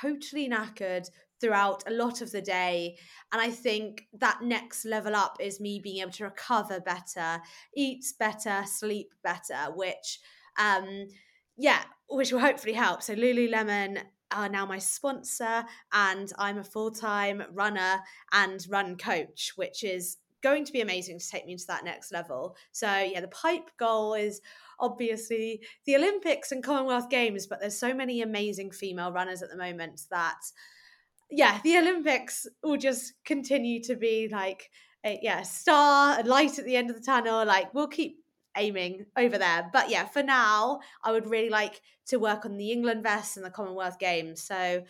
totally 0.00 0.48
knackered 0.48 1.08
throughout 1.40 1.82
a 1.86 1.92
lot 1.92 2.20
of 2.20 2.30
the 2.32 2.42
day. 2.42 2.96
And 3.32 3.40
I 3.40 3.50
think 3.50 4.06
that 4.18 4.42
next 4.42 4.84
level 4.84 5.16
up 5.16 5.38
is 5.40 5.60
me 5.60 5.80
being 5.82 6.02
able 6.02 6.12
to 6.12 6.24
recover 6.24 6.80
better, 6.80 7.40
eat 7.74 8.04
better, 8.18 8.64
sleep 8.66 9.14
better, 9.22 9.72
which, 9.74 10.20
um, 10.58 11.08
yeah, 11.56 11.82
which 12.08 12.32
will 12.32 12.40
hopefully 12.40 12.74
help. 12.74 13.02
So 13.02 13.14
Lululemon 13.14 14.02
are 14.32 14.48
now 14.48 14.66
my 14.66 14.78
sponsor, 14.78 15.64
and 15.92 16.32
I'm 16.38 16.58
a 16.58 16.64
full 16.64 16.90
time 16.90 17.42
runner 17.52 18.00
and 18.32 18.64
run 18.68 18.96
coach, 18.96 19.52
which 19.56 19.82
is 19.82 20.18
going 20.42 20.64
to 20.64 20.72
be 20.72 20.80
amazing 20.80 21.18
to 21.18 21.28
take 21.28 21.46
me 21.46 21.52
into 21.52 21.66
that 21.68 21.84
next 21.84 22.12
level. 22.12 22.56
So, 22.72 22.86
yeah, 22.86 23.20
the 23.20 23.28
pipe 23.28 23.70
goal 23.78 24.14
is 24.14 24.40
obviously 24.80 25.60
the 25.84 25.96
Olympics 25.96 26.52
and 26.52 26.64
Commonwealth 26.64 27.10
Games, 27.10 27.46
but 27.46 27.60
there's 27.60 27.78
so 27.78 27.94
many 27.94 28.22
amazing 28.22 28.70
female 28.70 29.12
runners 29.12 29.42
at 29.42 29.50
the 29.50 29.56
moment 29.56 30.02
that, 30.10 30.40
yeah, 31.30 31.60
the 31.62 31.78
Olympics 31.78 32.46
will 32.62 32.76
just 32.76 33.12
continue 33.24 33.82
to 33.84 33.94
be 33.94 34.28
like, 34.30 34.70
a, 35.04 35.18
yeah, 35.22 35.42
star, 35.42 36.20
a 36.20 36.22
light 36.24 36.58
at 36.58 36.64
the 36.64 36.76
end 36.76 36.90
of 36.90 36.96
the 36.96 37.02
tunnel. 37.02 37.44
Like, 37.44 37.72
we'll 37.72 37.86
keep 37.86 38.18
aiming 38.56 39.06
over 39.16 39.38
there. 39.38 39.70
But 39.72 39.90
yeah, 39.90 40.04
for 40.06 40.22
now, 40.22 40.80
I 41.02 41.12
would 41.12 41.26
really 41.26 41.50
like 41.50 41.80
to 42.06 42.18
work 42.18 42.44
on 42.44 42.56
the 42.56 42.72
England 42.72 43.02
vest 43.02 43.36
and 43.36 43.46
the 43.46 43.50
Commonwealth 43.50 43.98
Games. 43.98 44.42
So 44.42 44.82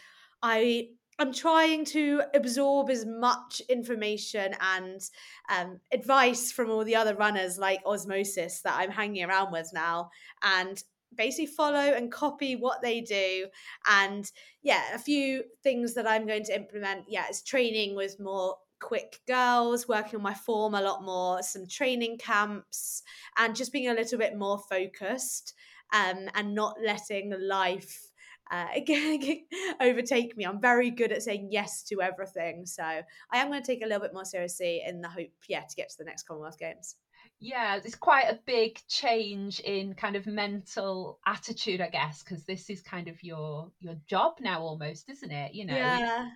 I 0.43 0.89
I'm 1.21 1.33
trying 1.33 1.85
to 1.87 2.23
absorb 2.35 2.91
as 2.91 3.07
much 3.07 3.61
information 3.69 4.55
and 4.61 5.01
um, 5.49 5.79
advice 5.93 6.51
from 6.51 6.71
all 6.71 6.85
the 6.85 6.97
other 6.97 7.15
runners 7.15 7.59
like 7.59 7.81
osmosis 7.87 8.63
that 8.63 8.77
I'm 8.77 8.91
hanging 8.91 9.25
around 9.25 9.53
with 9.53 9.71
now 9.73 10.11
and 10.43 10.83
basically 11.17 11.47
follow 11.47 11.79
and 11.79 12.11
copy 12.11 12.57
what 12.57 12.83
they 12.83 13.01
do. 13.01 13.47
And 13.89 14.31
yeah 14.63 14.95
a 14.95 14.99
few 14.99 15.43
things 15.63 15.95
that 15.95 16.07
i'm 16.07 16.27
going 16.27 16.45
to 16.45 16.55
implement 16.55 17.05
yeah 17.09 17.25
it's 17.29 17.43
training 17.43 17.97
with 17.97 18.21
more 18.21 18.57
quick 18.81 19.21
girls 19.27 19.89
working 19.89 20.17
on 20.17 20.23
my 20.23 20.35
form 20.35 20.75
a 20.75 20.81
lot 20.81 21.03
more 21.03 21.43
some 21.43 21.67
training 21.67 22.17
camps 22.19 23.03
and 23.39 23.55
just 23.55 23.73
being 23.73 23.89
a 23.89 23.95
little 23.95 24.19
bit 24.19 24.37
more 24.37 24.59
focused 24.71 25.55
um, 25.93 26.29
and 26.35 26.55
not 26.55 26.77
letting 26.85 27.35
life 27.41 28.10
uh, 28.51 28.67
again 28.75 29.45
overtake 29.81 30.37
me. 30.37 30.45
I'm 30.45 30.61
very 30.61 30.91
good 30.91 31.13
at 31.13 31.23
saying 31.23 31.49
yes 31.51 31.83
to 31.85 32.03
everything. 32.03 32.67
So 32.67 32.83
I 32.83 33.05
am 33.33 33.49
going 33.49 33.63
to 33.63 33.67
take 33.67 33.83
a 33.83 33.87
little 33.87 34.03
bit 34.03 34.15
more 34.15 34.25
seriously 34.25 34.83
in 34.87 35.01
the 35.01 35.09
hope, 35.09 35.31
yeah, 35.49 35.61
to 35.61 35.77
get 35.77 35.91
to 35.91 35.99
the 35.99 36.05
next 36.05 36.27
Commonwealth 36.27 36.59
Games. 36.59 36.97
Yeah, 37.43 37.81
it's 37.83 37.95
quite 37.95 38.27
a 38.29 38.39
big 38.45 38.79
change 38.87 39.61
in 39.61 39.95
kind 39.95 40.15
of 40.15 40.27
mental 40.27 41.19
attitude, 41.27 41.81
I 41.81 41.89
guess, 41.89 42.23
because 42.23 42.45
this 42.45 42.69
is 42.69 42.83
kind 42.83 43.09
of 43.09 43.23
your 43.23 43.71
your 43.81 43.95
job 44.07 44.35
now, 44.41 44.61
almost, 44.61 45.09
isn't 45.09 45.31
it? 45.31 45.55
You 45.55 45.65
know, 45.65 45.75
yeah. 45.75 46.29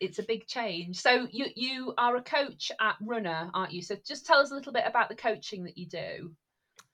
it's 0.00 0.18
a 0.18 0.24
big 0.24 0.48
change. 0.48 1.00
So 1.00 1.28
you 1.30 1.46
you 1.54 1.94
are 1.98 2.16
a 2.16 2.22
coach 2.22 2.72
at 2.80 2.96
Runna, 3.00 3.52
aren't 3.54 3.72
you? 3.72 3.80
So 3.80 3.96
just 4.04 4.26
tell 4.26 4.40
us 4.40 4.50
a 4.50 4.54
little 4.54 4.72
bit 4.72 4.84
about 4.86 5.08
the 5.08 5.14
coaching 5.14 5.64
that 5.64 5.78
you 5.78 5.86
do. 5.86 6.32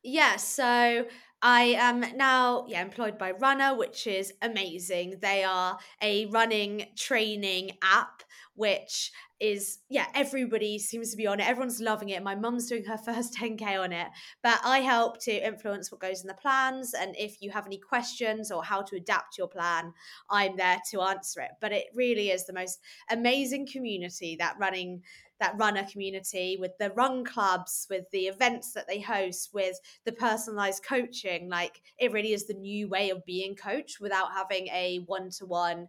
Yeah, 0.03 0.37
so 0.37 1.07
I 1.41 1.77
am 1.79 2.01
now 2.17 2.65
yeah 2.69 2.83
employed 2.83 3.17
by 3.19 3.33
Runna, 3.33 3.75
which 3.77 4.07
is 4.07 4.33
amazing. 4.43 5.19
They 5.21 5.45
are 5.45 5.79
a 6.03 6.27
running 6.27 6.87
training 6.97 7.73
app 7.83 8.23
which 8.59 9.13
is 9.41 9.79
yeah 9.89 10.07
everybody 10.17 10.81
seems 10.81 11.13
to 11.13 11.17
be 11.17 11.29
on 11.29 11.39
it. 11.39 11.47
Everyone's 11.47 11.81
loving 11.81 12.09
it. 12.09 12.23
My 12.25 12.35
mum's 12.35 12.67
doing 12.67 12.85
her 12.85 12.99
first 12.99 13.35
10k 13.39 13.81
on 13.81 13.93
it. 13.93 14.09
But 14.43 14.61
i 14.65 14.81
help 14.81 15.23
to 15.23 15.47
influence 15.47 15.93
what 15.93 16.01
goes 16.01 16.23
in 16.23 16.27
the 16.27 16.35
plans. 16.35 16.93
And 16.93 17.15
if 17.17 17.41
you 17.41 17.53
have 17.53 17.67
any 17.67 17.79
questions 17.79 18.51
or 18.51 18.65
how 18.65 18.83
to 18.83 18.97
adapt 18.97 19.39
your 19.39 19.49
plan 19.49 19.95
i'm 20.29 20.57
there 20.57 20.81
to 20.91 21.03
answer 21.03 21.41
it. 21.41 21.53
But 21.61 21.73
it 21.73 21.87
really 21.95 22.31
is 22.31 22.47
the 22.47 22.53
most 22.53 22.81
amazing 23.11 23.69
community 23.73 24.37
that 24.41 24.57
running 24.59 25.03
that 25.39 25.57
Runna 25.57 25.85
community 25.89 26.57
with 26.59 26.73
the 26.81 26.91
run 26.91 27.25
clubs 27.25 27.87
with 27.89 28.11
the 28.11 28.27
events 28.27 28.73
that 28.73 28.89
they 28.89 28.99
host 28.99 29.51
with 29.55 29.77
the 30.05 30.11
personalized 30.11 30.83
coaching. 30.83 31.49
Like 31.49 31.81
it 31.97 32.11
really 32.11 32.33
is 32.33 32.49
the 32.49 32.55
new 32.55 32.89
way 32.89 33.11
of 33.11 33.25
being 33.25 33.55
coached 33.55 34.01
without 34.01 34.33
having 34.33 34.67
a 34.67 35.05
one-to-one 35.07 35.87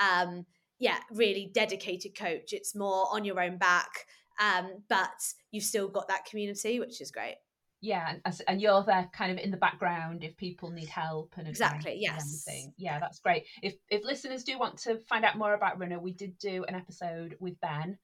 um 0.00 0.46
yeah, 0.82 0.98
really 1.12 1.48
dedicated 1.54 2.18
coach. 2.18 2.52
It's 2.52 2.74
more 2.74 3.06
on 3.12 3.24
your 3.24 3.40
own 3.40 3.56
back, 3.56 4.04
um, 4.40 4.82
but 4.88 5.14
you've 5.52 5.62
still 5.62 5.86
got 5.86 6.08
that 6.08 6.24
community, 6.24 6.80
which 6.80 7.00
is 7.00 7.12
great. 7.12 7.36
Yeah, 7.80 8.14
and 8.48 8.60
you're 8.60 8.82
there 8.82 9.08
kind 9.12 9.30
of 9.30 9.38
in 9.38 9.52
the 9.52 9.56
background 9.56 10.24
if 10.24 10.36
people 10.36 10.70
need 10.70 10.88
help 10.88 11.34
and 11.36 11.46
exactly 11.46 11.98
yes. 12.00 12.44
Yeah, 12.76 12.98
that's 12.98 13.20
great. 13.20 13.44
If 13.62 13.74
if 13.90 14.04
listeners 14.04 14.42
do 14.42 14.58
want 14.58 14.76
to 14.78 14.98
find 15.08 15.24
out 15.24 15.38
more 15.38 15.54
about 15.54 15.78
Runna, 15.78 16.00
we 16.00 16.14
did 16.14 16.36
do 16.38 16.64
an 16.66 16.74
episode 16.74 17.36
with 17.38 17.60
Ben. 17.60 17.96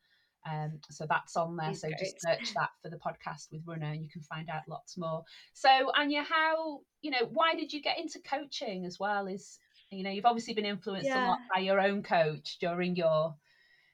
Um, 0.48 0.78
so 0.88 1.04
that's 1.08 1.36
on 1.36 1.56
there. 1.56 1.70
He's 1.70 1.80
so 1.80 1.88
great. 1.88 1.98
just 1.98 2.22
search 2.22 2.54
that 2.54 2.70
for 2.80 2.90
the 2.90 2.96
podcast 2.96 3.50
with 3.50 3.62
Runna, 3.66 3.86
and 3.86 4.02
you 4.02 4.08
can 4.08 4.22
find 4.22 4.48
out 4.48 4.62
lots 4.68 4.96
more. 4.96 5.24
So 5.52 5.90
Anya, 5.96 6.22
how 6.22 6.80
you 7.02 7.10
know 7.10 7.28
why 7.32 7.54
did 7.56 7.72
you 7.72 7.82
get 7.82 7.98
into 7.98 8.20
coaching 8.20 8.84
as 8.84 8.98
well? 9.00 9.26
Is 9.26 9.58
you 9.90 10.02
know, 10.02 10.10
you've 10.10 10.26
obviously 10.26 10.54
been 10.54 10.66
influenced 10.66 11.06
yeah. 11.06 11.26
a 11.26 11.28
lot 11.28 11.38
by 11.54 11.60
your 11.60 11.80
own 11.80 12.02
coach 12.02 12.58
during 12.60 12.96
your, 12.96 13.34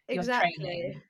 your 0.08 0.18
exactly. 0.18 0.52
training. 0.64 1.02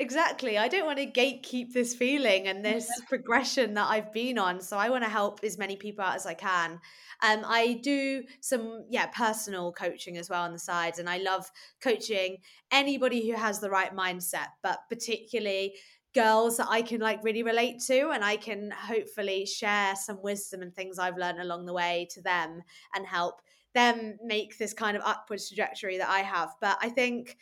Exactly. 0.00 0.56
I 0.56 0.68
don't 0.68 0.86
want 0.86 0.98
to 0.98 1.06
gatekeep 1.06 1.72
this 1.72 1.94
feeling 1.94 2.46
and 2.46 2.64
this 2.64 2.88
progression 3.08 3.74
that 3.74 3.88
I've 3.88 4.12
been 4.12 4.38
on. 4.38 4.60
So 4.60 4.76
I 4.76 4.90
want 4.90 5.04
to 5.04 5.10
help 5.10 5.40
as 5.42 5.58
many 5.58 5.76
people 5.76 6.04
out 6.04 6.14
as 6.14 6.26
I 6.26 6.34
can. 6.34 6.72
Um, 7.20 7.42
I 7.44 7.80
do 7.82 8.22
some, 8.40 8.84
yeah, 8.90 9.06
personal 9.06 9.72
coaching 9.72 10.16
as 10.16 10.30
well 10.30 10.42
on 10.42 10.52
the 10.52 10.58
side. 10.58 10.98
And 10.98 11.08
I 11.08 11.18
love 11.18 11.50
coaching 11.82 12.38
anybody 12.70 13.28
who 13.28 13.36
has 13.36 13.58
the 13.58 13.70
right 13.70 13.94
mindset, 13.94 14.48
but 14.62 14.80
particularly 14.88 15.74
girls 16.14 16.56
that 16.56 16.68
I 16.70 16.82
can 16.82 17.00
like 17.00 17.22
really 17.22 17.42
relate 17.42 17.80
to 17.86 18.10
and 18.10 18.24
I 18.24 18.36
can 18.36 18.70
hopefully 18.70 19.44
share 19.46 19.94
some 19.94 20.22
wisdom 20.22 20.62
and 20.62 20.74
things 20.74 20.98
I've 20.98 21.18
learned 21.18 21.40
along 21.40 21.66
the 21.66 21.74
way 21.74 22.08
to 22.12 22.22
them 22.22 22.62
and 22.94 23.06
help 23.06 23.42
them 23.78 24.18
make 24.22 24.58
this 24.58 24.74
kind 24.74 24.96
of 24.96 25.02
upwards 25.04 25.48
trajectory 25.48 25.98
that 25.98 26.08
I 26.08 26.20
have. 26.20 26.50
But 26.60 26.78
I 26.82 26.88
think 26.88 27.36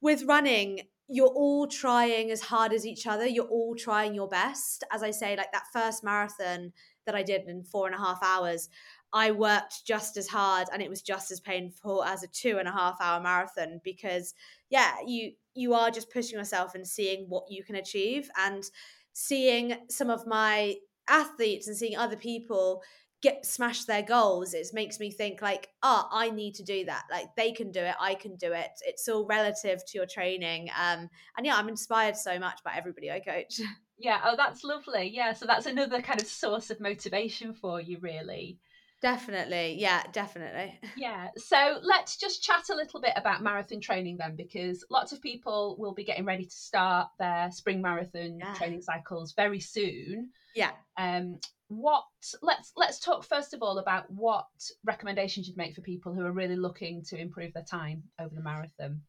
with 0.00 0.24
running, 0.24 0.80
you're 1.08 1.26
all 1.26 1.66
trying 1.66 2.30
as 2.30 2.40
hard 2.40 2.72
as 2.72 2.86
each 2.86 3.06
other. 3.06 3.26
You're 3.26 3.44
all 3.44 3.74
trying 3.74 4.14
your 4.14 4.28
best. 4.28 4.84
As 4.90 5.02
I 5.02 5.10
say, 5.10 5.36
like 5.36 5.52
that 5.52 5.66
first 5.72 6.02
marathon 6.02 6.72
that 7.04 7.14
I 7.14 7.22
did 7.22 7.42
in 7.46 7.64
four 7.64 7.86
and 7.86 7.94
a 7.94 7.98
half 7.98 8.22
hours, 8.22 8.70
I 9.12 9.32
worked 9.32 9.84
just 9.86 10.16
as 10.16 10.28
hard 10.28 10.68
and 10.72 10.80
it 10.80 10.88
was 10.88 11.02
just 11.02 11.30
as 11.30 11.40
painful 11.40 12.02
as 12.02 12.22
a 12.22 12.28
two 12.28 12.56
and 12.58 12.66
a 12.66 12.72
half 12.72 12.96
hour 13.00 13.20
marathon 13.20 13.80
because 13.84 14.34
yeah, 14.70 14.94
you 15.06 15.32
you 15.54 15.74
are 15.74 15.90
just 15.90 16.10
pushing 16.10 16.38
yourself 16.38 16.74
and 16.74 16.86
seeing 16.86 17.26
what 17.28 17.44
you 17.50 17.62
can 17.62 17.76
achieve 17.76 18.30
and 18.38 18.64
seeing 19.12 19.76
some 19.90 20.08
of 20.08 20.26
my 20.26 20.76
athletes 21.08 21.68
and 21.68 21.76
seeing 21.76 21.96
other 21.96 22.16
people 22.16 22.82
get 23.22 23.46
smash 23.46 23.84
their 23.84 24.02
goals 24.02 24.52
it 24.52 24.66
makes 24.72 24.98
me 24.98 25.10
think 25.10 25.40
like 25.40 25.68
oh 25.82 26.08
i 26.10 26.28
need 26.30 26.54
to 26.54 26.64
do 26.64 26.84
that. 26.84 27.04
Like 27.10 27.34
they 27.36 27.52
can 27.52 27.70
do 27.70 27.80
it 27.80 27.94
i 28.00 28.14
can 28.14 28.36
do 28.36 28.52
it. 28.52 28.70
It's 28.84 29.08
all 29.08 29.24
relative 29.26 29.84
to 29.86 29.98
your 29.98 30.06
training. 30.06 30.68
Um 30.78 31.08
and 31.36 31.46
yeah 31.46 31.56
i'm 31.56 31.68
inspired 31.68 32.16
so 32.16 32.38
much 32.38 32.60
by 32.64 32.74
everybody 32.76 33.10
i 33.10 33.20
coach. 33.20 33.60
Yeah 33.98 34.20
oh 34.24 34.34
that's 34.36 34.64
lovely. 34.64 35.12
Yeah 35.14 35.32
so 35.32 35.46
that's 35.46 35.66
another 35.66 36.02
kind 36.02 36.20
of 36.20 36.26
source 36.26 36.70
of 36.70 36.80
motivation 36.80 37.54
for 37.54 37.80
you 37.80 37.98
really 38.00 38.58
Definitely. 39.02 39.76
Yeah, 39.78 40.04
definitely. 40.12 40.78
Yeah. 40.96 41.28
So 41.36 41.78
let's 41.82 42.16
just 42.16 42.42
chat 42.42 42.68
a 42.70 42.74
little 42.74 43.00
bit 43.00 43.12
about 43.16 43.42
marathon 43.42 43.80
training 43.80 44.18
then, 44.18 44.36
because 44.36 44.84
lots 44.90 45.10
of 45.12 45.20
people 45.20 45.76
will 45.78 45.94
be 45.94 46.04
getting 46.04 46.24
ready 46.24 46.44
to 46.44 46.50
start 46.50 47.08
their 47.18 47.50
spring 47.50 47.82
marathon 47.82 48.38
yeah. 48.38 48.54
training 48.54 48.82
cycles 48.82 49.32
very 49.32 49.58
soon. 49.58 50.30
Yeah. 50.54 50.70
Um, 50.96 51.38
what 51.68 52.04
let's 52.42 52.72
let's 52.76 53.00
talk 53.00 53.24
first 53.24 53.54
of 53.54 53.62
all 53.62 53.78
about 53.78 54.04
what 54.10 54.44
recommendations 54.84 55.48
you'd 55.48 55.56
make 55.56 55.74
for 55.74 55.80
people 55.80 56.12
who 56.12 56.24
are 56.24 56.32
really 56.32 56.56
looking 56.56 57.02
to 57.04 57.18
improve 57.18 57.54
their 57.54 57.64
time 57.64 58.02
over 58.20 58.34
the 58.34 58.42
marathon. 58.42 59.00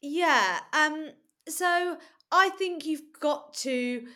Yeah. 0.00 0.60
Um, 0.72 1.10
so 1.48 1.98
I 2.32 2.48
think 2.50 2.86
you've 2.86 3.12
got 3.20 3.54
to 3.58 4.06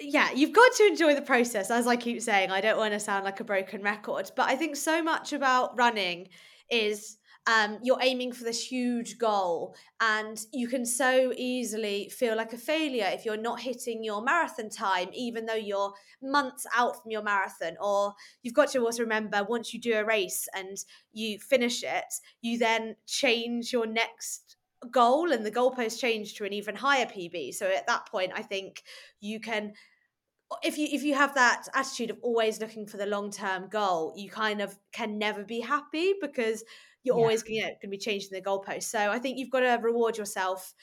yeah, 0.00 0.30
you've 0.32 0.52
got 0.52 0.72
to 0.76 0.86
enjoy 0.86 1.14
the 1.14 1.22
process. 1.22 1.70
As 1.70 1.86
I 1.86 1.96
keep 1.96 2.22
saying, 2.22 2.50
I 2.50 2.60
don't 2.60 2.78
want 2.78 2.94
to 2.94 3.00
sound 3.00 3.24
like 3.24 3.40
a 3.40 3.44
broken 3.44 3.82
record, 3.82 4.30
but 4.34 4.48
I 4.48 4.56
think 4.56 4.76
so 4.76 5.02
much 5.02 5.32
about 5.32 5.76
running 5.76 6.28
is 6.70 7.18
um, 7.46 7.78
you're 7.82 7.98
aiming 8.00 8.32
for 8.32 8.44
this 8.44 8.64
huge 8.64 9.18
goal, 9.18 9.74
and 10.00 10.38
you 10.52 10.68
can 10.68 10.84
so 10.84 11.32
easily 11.36 12.10
feel 12.10 12.36
like 12.36 12.52
a 12.52 12.58
failure 12.58 13.08
if 13.08 13.24
you're 13.24 13.36
not 13.36 13.60
hitting 13.60 14.04
your 14.04 14.22
marathon 14.22 14.70
time, 14.70 15.08
even 15.12 15.46
though 15.46 15.54
you're 15.54 15.92
months 16.22 16.66
out 16.76 17.02
from 17.02 17.10
your 17.10 17.22
marathon. 17.22 17.76
Or 17.80 18.14
you've 18.42 18.54
got 18.54 18.70
to 18.72 18.84
also 18.84 19.02
remember 19.02 19.44
once 19.44 19.74
you 19.74 19.80
do 19.80 19.94
a 19.94 20.04
race 20.04 20.48
and 20.54 20.78
you 21.12 21.38
finish 21.38 21.82
it, 21.82 22.14
you 22.40 22.58
then 22.58 22.96
change 23.06 23.72
your 23.72 23.86
next 23.86 24.56
goal 24.90 25.32
and 25.32 25.44
the 25.44 25.50
goalpost 25.50 25.98
change 26.00 26.34
to 26.34 26.44
an 26.44 26.52
even 26.52 26.74
higher 26.74 27.06
PB. 27.06 27.54
So 27.54 27.66
at 27.66 27.86
that 27.86 28.06
point, 28.06 28.32
I 28.34 28.42
think 28.42 28.82
you 29.20 29.40
can 29.40 29.72
if 30.62 30.78
you 30.78 30.88
if 30.90 31.02
you 31.02 31.14
have 31.14 31.34
that 31.34 31.68
attitude 31.74 32.10
of 32.10 32.18
always 32.22 32.60
looking 32.60 32.86
for 32.86 32.96
the 32.96 33.06
long 33.06 33.30
term 33.30 33.68
goal, 33.68 34.12
you 34.16 34.30
kind 34.30 34.60
of 34.60 34.76
can 34.92 35.18
never 35.18 35.44
be 35.44 35.60
happy 35.60 36.14
because 36.20 36.64
you're 37.02 37.16
yeah. 37.16 37.22
always 37.22 37.42
going 37.42 37.76
to 37.80 37.88
be 37.88 37.98
changing 37.98 38.30
the 38.32 38.42
goalpost. 38.42 38.84
So 38.84 38.98
I 38.98 39.18
think 39.18 39.38
you've 39.38 39.50
got 39.50 39.60
to 39.60 39.78
reward 39.82 40.18
yourself 40.18 40.74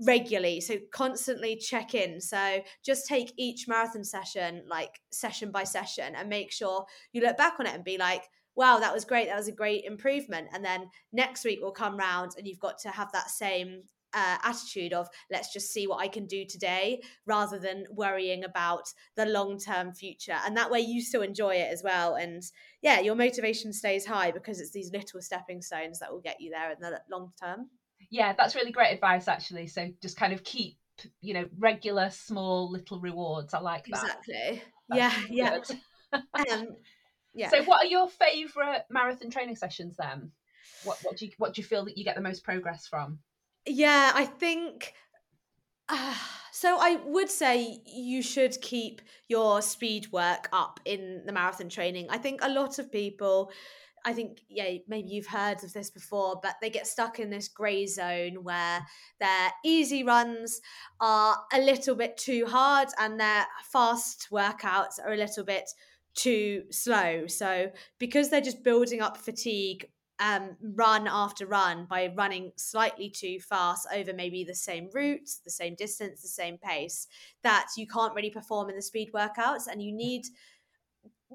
regularly 0.00 0.60
so 0.60 0.76
constantly 0.90 1.54
check 1.54 1.94
in 1.94 2.20
so 2.20 2.60
just 2.84 3.06
take 3.06 3.32
each 3.36 3.68
marathon 3.68 4.02
session 4.02 4.62
like 4.66 5.00
session 5.12 5.50
by 5.50 5.62
session 5.62 6.14
and 6.16 6.28
make 6.28 6.50
sure 6.50 6.84
you 7.12 7.20
look 7.20 7.36
back 7.36 7.54
on 7.60 7.66
it 7.66 7.74
and 7.74 7.84
be 7.84 7.98
like 7.98 8.24
wow 8.56 8.78
that 8.78 8.92
was 8.92 9.04
great 9.04 9.28
that 9.28 9.36
was 9.36 9.48
a 9.48 9.52
great 9.52 9.84
improvement 9.84 10.48
and 10.54 10.64
then 10.64 10.88
next 11.12 11.44
week 11.44 11.60
will 11.60 11.72
come 11.72 11.96
round 11.96 12.32
and 12.36 12.48
you've 12.48 12.58
got 12.58 12.78
to 12.78 12.88
have 12.88 13.12
that 13.12 13.30
same 13.30 13.82
uh, 14.14 14.36
attitude 14.42 14.92
of 14.92 15.08
let's 15.30 15.52
just 15.52 15.72
see 15.72 15.86
what 15.86 16.00
I 16.00 16.08
can 16.08 16.26
do 16.26 16.44
today 16.44 17.02
rather 17.26 17.58
than 17.58 17.86
worrying 17.90 18.44
about 18.44 18.92
the 19.16 19.26
long 19.26 19.58
term 19.58 19.92
future. 19.92 20.36
And 20.44 20.56
that 20.56 20.70
way 20.70 20.80
you 20.80 21.00
still 21.02 21.22
enjoy 21.22 21.56
it 21.56 21.72
as 21.72 21.82
well. 21.82 22.14
And 22.14 22.42
yeah, 22.82 23.00
your 23.00 23.14
motivation 23.14 23.72
stays 23.72 24.06
high 24.06 24.30
because 24.30 24.60
it's 24.60 24.72
these 24.72 24.92
little 24.92 25.20
stepping 25.20 25.62
stones 25.62 25.98
that 26.00 26.12
will 26.12 26.20
get 26.20 26.40
you 26.40 26.50
there 26.50 26.70
in 26.72 26.80
the 26.80 27.00
long 27.10 27.32
term. 27.40 27.68
Yeah, 28.10 28.34
that's 28.36 28.54
really 28.54 28.72
great 28.72 28.92
advice, 28.92 29.28
actually. 29.28 29.68
So 29.68 29.90
just 30.02 30.16
kind 30.16 30.32
of 30.32 30.44
keep, 30.44 30.76
you 31.20 31.34
know, 31.34 31.46
regular, 31.58 32.10
small, 32.10 32.70
little 32.70 33.00
rewards. 33.00 33.54
I 33.54 33.60
like 33.60 33.86
that. 33.86 34.02
Exactly. 34.02 34.62
That's 34.88 35.28
yeah, 35.30 35.62
yeah. 36.12 36.20
um, 36.52 36.68
yeah. 37.34 37.48
So, 37.48 37.62
what 37.64 37.84
are 37.84 37.88
your 37.88 38.08
favourite 38.08 38.82
marathon 38.90 39.30
training 39.30 39.56
sessions 39.56 39.96
then? 39.96 40.32
What, 40.84 40.98
what 41.02 41.16
do 41.16 41.26
you 41.26 41.32
what 41.38 41.54
do 41.54 41.62
you 41.62 41.66
feel 41.66 41.84
that 41.86 41.96
you 41.96 42.04
get 42.04 42.16
the 42.16 42.20
most 42.20 42.44
progress 42.44 42.86
from? 42.86 43.20
Yeah, 43.66 44.12
I 44.14 44.24
think. 44.24 44.94
Uh, 45.88 46.14
so 46.52 46.78
I 46.80 46.96
would 47.06 47.30
say 47.30 47.80
you 47.86 48.22
should 48.22 48.60
keep 48.60 49.02
your 49.28 49.62
speed 49.62 50.12
work 50.12 50.48
up 50.52 50.80
in 50.84 51.22
the 51.26 51.32
marathon 51.32 51.68
training. 51.68 52.08
I 52.10 52.18
think 52.18 52.40
a 52.42 52.50
lot 52.50 52.78
of 52.78 52.92
people. 52.92 53.50
I 54.04 54.12
think, 54.12 54.40
yeah, 54.48 54.78
maybe 54.88 55.10
you've 55.10 55.28
heard 55.28 55.62
of 55.62 55.72
this 55.72 55.90
before, 55.90 56.40
but 56.42 56.56
they 56.60 56.70
get 56.70 56.88
stuck 56.88 57.20
in 57.20 57.30
this 57.30 57.48
grey 57.48 57.86
zone 57.86 58.42
where 58.42 58.84
their 59.20 59.52
easy 59.64 60.02
runs 60.02 60.60
are 61.00 61.36
a 61.52 61.60
little 61.60 61.94
bit 61.94 62.16
too 62.16 62.46
hard 62.46 62.88
and 62.98 63.20
their 63.20 63.46
fast 63.72 64.28
workouts 64.32 64.98
are 65.04 65.12
a 65.12 65.16
little 65.16 65.44
bit 65.44 65.70
too 66.14 66.64
slow. 66.70 67.28
So, 67.28 67.70
because 68.00 68.28
they're 68.28 68.40
just 68.40 68.64
building 68.64 69.00
up 69.00 69.16
fatigue 69.18 69.88
um, 70.22 70.56
run 70.74 71.08
after 71.08 71.46
run 71.46 71.86
by 71.90 72.12
running 72.16 72.52
slightly 72.56 73.10
too 73.10 73.40
fast 73.40 73.88
over 73.92 74.12
maybe 74.12 74.44
the 74.44 74.54
same 74.54 74.88
route, 74.92 75.28
the 75.44 75.50
same 75.50 75.74
distance, 75.74 76.22
the 76.22 76.28
same 76.28 76.58
pace, 76.58 77.08
that 77.42 77.66
you 77.76 77.86
can't 77.88 78.14
really 78.14 78.30
perform 78.30 78.70
in 78.70 78.76
the 78.76 78.82
speed 78.82 79.10
workouts, 79.12 79.66
and 79.70 79.82
you 79.82 79.92
need 79.92 80.26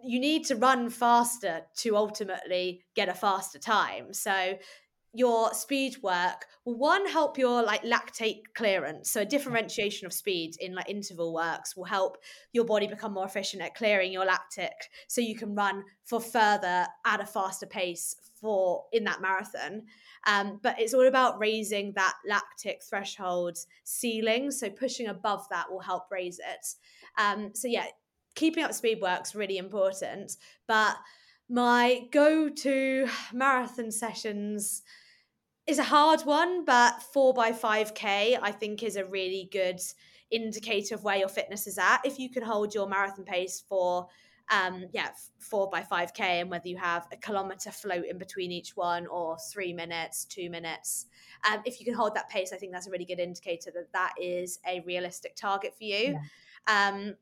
you 0.04 0.20
need 0.20 0.46
to 0.46 0.56
run 0.56 0.90
faster 0.90 1.62
to 1.76 1.98
ultimately 1.98 2.84
get 2.96 3.10
a 3.10 3.14
faster 3.14 3.58
time. 3.58 4.14
So 4.14 4.58
your 5.14 5.54
speed 5.54 5.96
work 6.04 6.46
will 6.66 6.78
one 6.78 7.08
help 7.08 7.38
your 7.38 7.64
like 7.64 7.84
lactate 7.84 8.42
clearance. 8.54 9.10
So 9.10 9.22
a 9.22 9.26
differentiation 9.26 10.06
of 10.06 10.14
speed 10.14 10.56
in 10.60 10.76
like 10.76 10.90
interval 10.90 11.34
works 11.34 11.76
will 11.76 11.86
help 11.86 12.18
your 12.52 12.66
body 12.66 12.88
become 12.88 13.14
more 13.14 13.26
efficient 13.26 13.64
at 13.64 13.76
clearing 13.76 14.12
your 14.12 14.26
lactic 14.26 14.74
so 15.08 15.22
you 15.22 15.36
can 15.36 15.56
run 15.56 15.84
for 16.04 16.20
further 16.20 16.86
at 17.06 17.22
a 17.22 17.26
faster 17.26 17.66
pace 17.66 18.16
for 18.40 18.84
in 18.92 19.04
that 19.06 19.22
marathon. 19.22 19.84
Um, 20.28 20.60
but 20.62 20.80
it's 20.80 20.94
all 20.94 21.08
about 21.08 21.40
raising 21.40 21.94
that 21.94 22.14
lactic 22.28 22.82
threshold 22.84 23.58
ceiling. 23.84 24.52
So 24.52 24.70
pushing 24.70 25.08
above 25.08 25.48
that 25.50 25.72
will 25.72 25.80
help 25.80 26.04
raise 26.12 26.40
it. 26.40 26.68
Um, 27.18 27.52
so 27.54 27.68
yeah 27.68 27.86
keeping 28.38 28.64
up 28.64 28.72
speed 28.72 29.00
works 29.02 29.36
really 29.36 29.58
important. 29.58 30.38
But 30.68 30.96
my 31.50 32.08
go-to 32.12 33.08
marathon 33.34 33.92
sessions 33.92 34.84
is 35.66 35.80
a 35.80 35.84
hard 35.84 36.22
one, 36.22 36.66
but 36.66 37.02
four 37.02 37.34
by 37.34 37.52
5K, 37.52 38.40
I 38.42 38.52
think, 38.52 38.84
is 38.84 38.96
a 38.96 39.06
really 39.06 39.50
good 39.52 39.80
indicator 40.32 40.96
of 40.96 41.04
where 41.04 41.18
your 41.18 41.30
fitness 41.30 41.68
is 41.68 41.78
at. 41.78 42.02
If 42.04 42.20
you 42.20 42.30
can 42.30 42.44
hold 42.44 42.74
your 42.74 42.88
marathon 42.88 43.26
pace 43.26 43.64
for, 43.68 44.08
um, 44.50 44.86
yeah, 44.94 45.10
four 45.40 45.70
by 45.70 45.82
5K, 45.82 46.20
and 46.20 46.50
whether 46.50 46.68
you 46.68 46.78
have 46.78 47.08
a 47.12 47.18
kilometer 47.18 47.72
float 47.72 48.06
in 48.06 48.18
between 48.18 48.52
each 48.52 48.76
one 48.76 49.08
or 49.08 49.38
three 49.52 49.74
minutes, 49.74 50.26
two 50.26 50.50
minutes, 50.50 51.06
um, 51.50 51.62
if 51.66 51.80
you 51.80 51.86
can 51.86 51.96
hold 51.96 52.16
that 52.16 52.30
pace, 52.30 52.52
I 52.54 52.58
think 52.58 52.72
that's 52.72 52.88
a 52.88 52.92
really 52.92 53.06
good 53.06 53.20
indicator 53.20 53.72
that 53.72 53.92
that 53.94 54.14
is 54.22 54.60
a 54.68 54.82
realistic 54.86 55.36
target 55.36 55.74
for 55.78 55.84
you. 55.84 56.18
Yeah. 56.68 56.90
Um, 56.90 57.16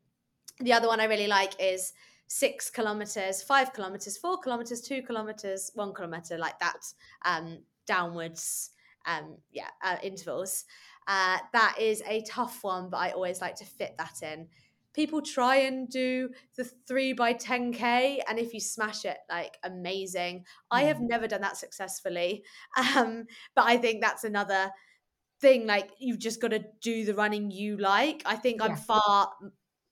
the 0.60 0.72
other 0.72 0.88
one 0.88 1.00
I 1.00 1.04
really 1.04 1.26
like 1.26 1.52
is 1.60 1.92
six 2.28 2.70
kilometers, 2.70 3.42
five 3.42 3.72
kilometers, 3.72 4.16
four 4.16 4.38
kilometers, 4.38 4.80
two 4.80 5.02
kilometers, 5.02 5.70
one 5.74 5.94
kilometer, 5.94 6.38
like 6.38 6.58
that. 6.58 6.84
Um, 7.24 7.58
downwards 7.86 8.70
um 9.06 9.36
yeah 9.52 9.68
uh, 9.82 9.96
intervals 10.02 10.64
uh 11.08 11.38
that 11.52 11.76
is 11.80 12.02
a 12.06 12.22
tough 12.22 12.62
one 12.62 12.90
but 12.90 12.98
i 12.98 13.10
always 13.10 13.40
like 13.40 13.54
to 13.54 13.64
fit 13.64 13.94
that 13.98 14.22
in 14.22 14.48
people 14.92 15.20
try 15.20 15.56
and 15.56 15.88
do 15.90 16.28
the 16.56 16.64
3 16.64 17.12
by 17.12 17.34
10k 17.34 18.20
and 18.28 18.38
if 18.38 18.52
you 18.54 18.60
smash 18.60 19.04
it 19.04 19.18
like 19.30 19.56
amazing 19.62 20.44
i 20.70 20.82
have 20.84 20.96
mm. 20.96 21.08
never 21.08 21.28
done 21.28 21.42
that 21.42 21.56
successfully 21.56 22.42
um 22.96 23.24
but 23.54 23.64
i 23.64 23.76
think 23.76 24.02
that's 24.02 24.24
another 24.24 24.70
thing 25.40 25.66
like 25.66 25.90
you've 25.98 26.18
just 26.18 26.40
got 26.40 26.48
to 26.48 26.64
do 26.80 27.04
the 27.04 27.14
running 27.14 27.50
you 27.50 27.76
like 27.76 28.22
i 28.24 28.34
think 28.34 28.60
yeah. 28.60 28.68
i'm 28.68 28.76
far 28.76 29.30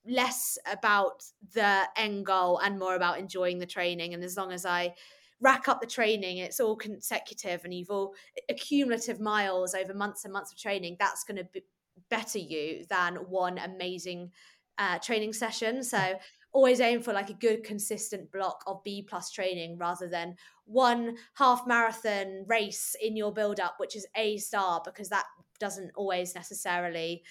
less 0.06 0.58
about 0.70 1.24
the 1.54 1.82
end 1.96 2.26
goal 2.26 2.58
and 2.58 2.78
more 2.78 2.94
about 2.94 3.18
enjoying 3.18 3.58
the 3.58 3.66
training. 3.66 4.14
And 4.14 4.22
as 4.22 4.36
long 4.36 4.52
as 4.52 4.64
i 4.64 4.94
rack 5.40 5.68
up 5.68 5.80
the 5.80 5.86
training 5.86 6.38
it's 6.38 6.60
all 6.60 6.76
consecutive 6.76 7.64
and 7.64 7.74
you've 7.74 7.90
all 7.90 8.14
accumulative 8.48 9.20
miles 9.20 9.74
over 9.74 9.92
months 9.92 10.24
and 10.24 10.32
months 10.32 10.52
of 10.52 10.56
training 10.56 10.96
that's 10.98 11.24
going 11.24 11.36
to 11.36 11.44
be 11.52 11.62
better 12.08 12.38
you 12.38 12.84
than 12.88 13.16
one 13.16 13.58
amazing 13.58 14.30
uh, 14.78 14.98
training 14.98 15.32
session. 15.32 15.82
So 15.82 16.14
always 16.52 16.80
aim 16.80 17.02
for 17.02 17.12
like 17.12 17.30
a 17.30 17.34
good 17.34 17.64
consistent 17.64 18.30
block 18.30 18.62
of 18.68 18.82
b 18.84 19.02
plus 19.02 19.30
training 19.32 19.76
rather 19.76 20.08
than 20.08 20.36
one 20.66 21.16
half 21.34 21.66
marathon 21.66 22.44
race 22.46 22.94
in 23.02 23.16
your 23.16 23.32
build 23.32 23.58
up 23.58 23.74
which 23.78 23.96
is 23.96 24.06
a 24.16 24.36
star 24.36 24.80
because 24.84 25.08
that 25.08 25.24
doesn't 25.58 25.90
always 25.96 26.32
necessarily 26.32 27.24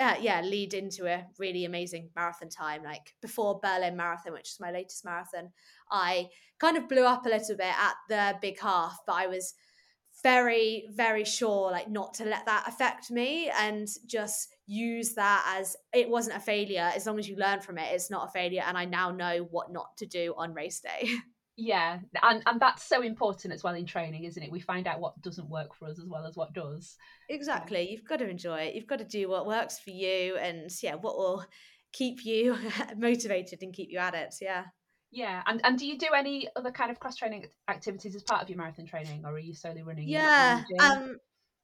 uh, 0.00 0.14
yeah 0.20 0.40
lead 0.40 0.74
into 0.74 1.06
a 1.06 1.26
really 1.38 1.64
amazing 1.64 2.10
marathon 2.16 2.48
time 2.48 2.82
like 2.82 3.14
before 3.20 3.60
berlin 3.62 3.96
marathon 3.96 4.32
which 4.32 4.48
is 4.48 4.58
my 4.58 4.70
latest 4.70 5.04
marathon 5.04 5.50
i 5.90 6.28
kind 6.60 6.76
of 6.76 6.88
blew 6.88 7.04
up 7.04 7.26
a 7.26 7.28
little 7.28 7.56
bit 7.56 7.66
at 7.66 7.94
the 8.08 8.38
big 8.40 8.60
half, 8.60 9.00
but 9.06 9.14
I 9.14 9.26
was 9.26 9.54
very, 10.22 10.84
very 10.94 11.24
sure 11.24 11.70
like 11.70 11.88
not 11.88 12.12
to 12.14 12.24
let 12.24 12.44
that 12.44 12.64
affect 12.68 13.10
me 13.10 13.50
and 13.58 13.88
just 14.06 14.48
use 14.66 15.14
that 15.14 15.56
as 15.58 15.76
it 15.94 16.08
wasn't 16.08 16.36
a 16.36 16.40
failure. 16.40 16.90
As 16.94 17.06
long 17.06 17.18
as 17.18 17.26
you 17.26 17.36
learn 17.36 17.60
from 17.60 17.78
it, 17.78 17.92
it's 17.92 18.10
not 18.10 18.28
a 18.28 18.32
failure. 18.32 18.62
And 18.66 18.76
I 18.76 18.84
now 18.84 19.10
know 19.10 19.48
what 19.50 19.72
not 19.72 19.96
to 19.96 20.06
do 20.06 20.34
on 20.36 20.52
race 20.52 20.80
day. 20.80 21.10
Yeah, 21.56 21.98
and 22.22 22.42
and 22.46 22.60
that's 22.60 22.84
so 22.84 23.02
important 23.02 23.52
as 23.52 23.62
well 23.62 23.74
in 23.74 23.84
training, 23.84 24.24
isn't 24.24 24.42
it? 24.42 24.50
We 24.50 24.60
find 24.60 24.86
out 24.86 25.00
what 25.00 25.20
doesn't 25.20 25.50
work 25.50 25.74
for 25.74 25.88
us 25.88 25.98
as 25.98 26.06
well 26.06 26.26
as 26.26 26.36
what 26.36 26.54
does. 26.54 26.96
Exactly. 27.28 27.90
You've 27.90 28.08
got 28.08 28.20
to 28.20 28.28
enjoy 28.28 28.60
it. 28.60 28.74
You've 28.74 28.86
got 28.86 28.98
to 29.00 29.04
do 29.04 29.28
what 29.28 29.46
works 29.46 29.78
for 29.78 29.90
you, 29.90 30.36
and 30.36 30.70
yeah, 30.82 30.94
what 30.94 31.16
will 31.16 31.44
keep 31.92 32.24
you 32.24 32.56
motivated 32.96 33.62
and 33.62 33.74
keep 33.74 33.90
you 33.90 33.98
at 33.98 34.14
it. 34.14 34.34
Yeah. 34.40 34.64
Yeah, 35.12 35.42
and 35.46 35.60
and 35.64 35.78
do 35.78 35.86
you 35.86 35.98
do 35.98 36.06
any 36.16 36.48
other 36.54 36.70
kind 36.70 36.90
of 36.90 37.00
cross 37.00 37.16
training 37.16 37.46
activities 37.68 38.14
as 38.14 38.22
part 38.22 38.42
of 38.42 38.48
your 38.48 38.58
marathon 38.58 38.86
training, 38.86 39.22
or 39.24 39.32
are 39.32 39.38
you 39.38 39.54
solely 39.54 39.82
running? 39.82 40.08
Yeah, 40.08 40.62
um, 40.78 41.16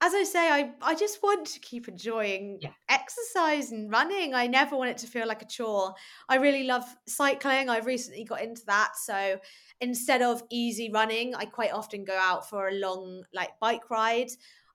as 0.02 0.12
I 0.14 0.24
say, 0.24 0.48
I 0.50 0.72
I 0.82 0.94
just 0.94 1.22
want 1.22 1.46
to 1.46 1.60
keep 1.60 1.88
enjoying 1.88 2.58
yeah. 2.60 2.70
exercise 2.88 3.72
and 3.72 3.90
running. 3.90 4.34
I 4.34 4.46
never 4.46 4.76
want 4.76 4.90
it 4.90 4.98
to 4.98 5.06
feel 5.06 5.26
like 5.26 5.42
a 5.42 5.46
chore. 5.46 5.94
I 6.28 6.36
really 6.36 6.64
love 6.64 6.84
cycling. 7.06 7.68
I've 7.68 7.86
recently 7.86 8.24
got 8.24 8.42
into 8.42 8.62
that, 8.66 8.96
so 8.96 9.38
instead 9.80 10.22
of 10.22 10.42
easy 10.50 10.90
running, 10.92 11.34
I 11.34 11.46
quite 11.46 11.72
often 11.72 12.04
go 12.04 12.16
out 12.16 12.48
for 12.48 12.68
a 12.68 12.74
long 12.74 13.24
like 13.32 13.58
bike 13.60 13.90
ride. 13.90 14.30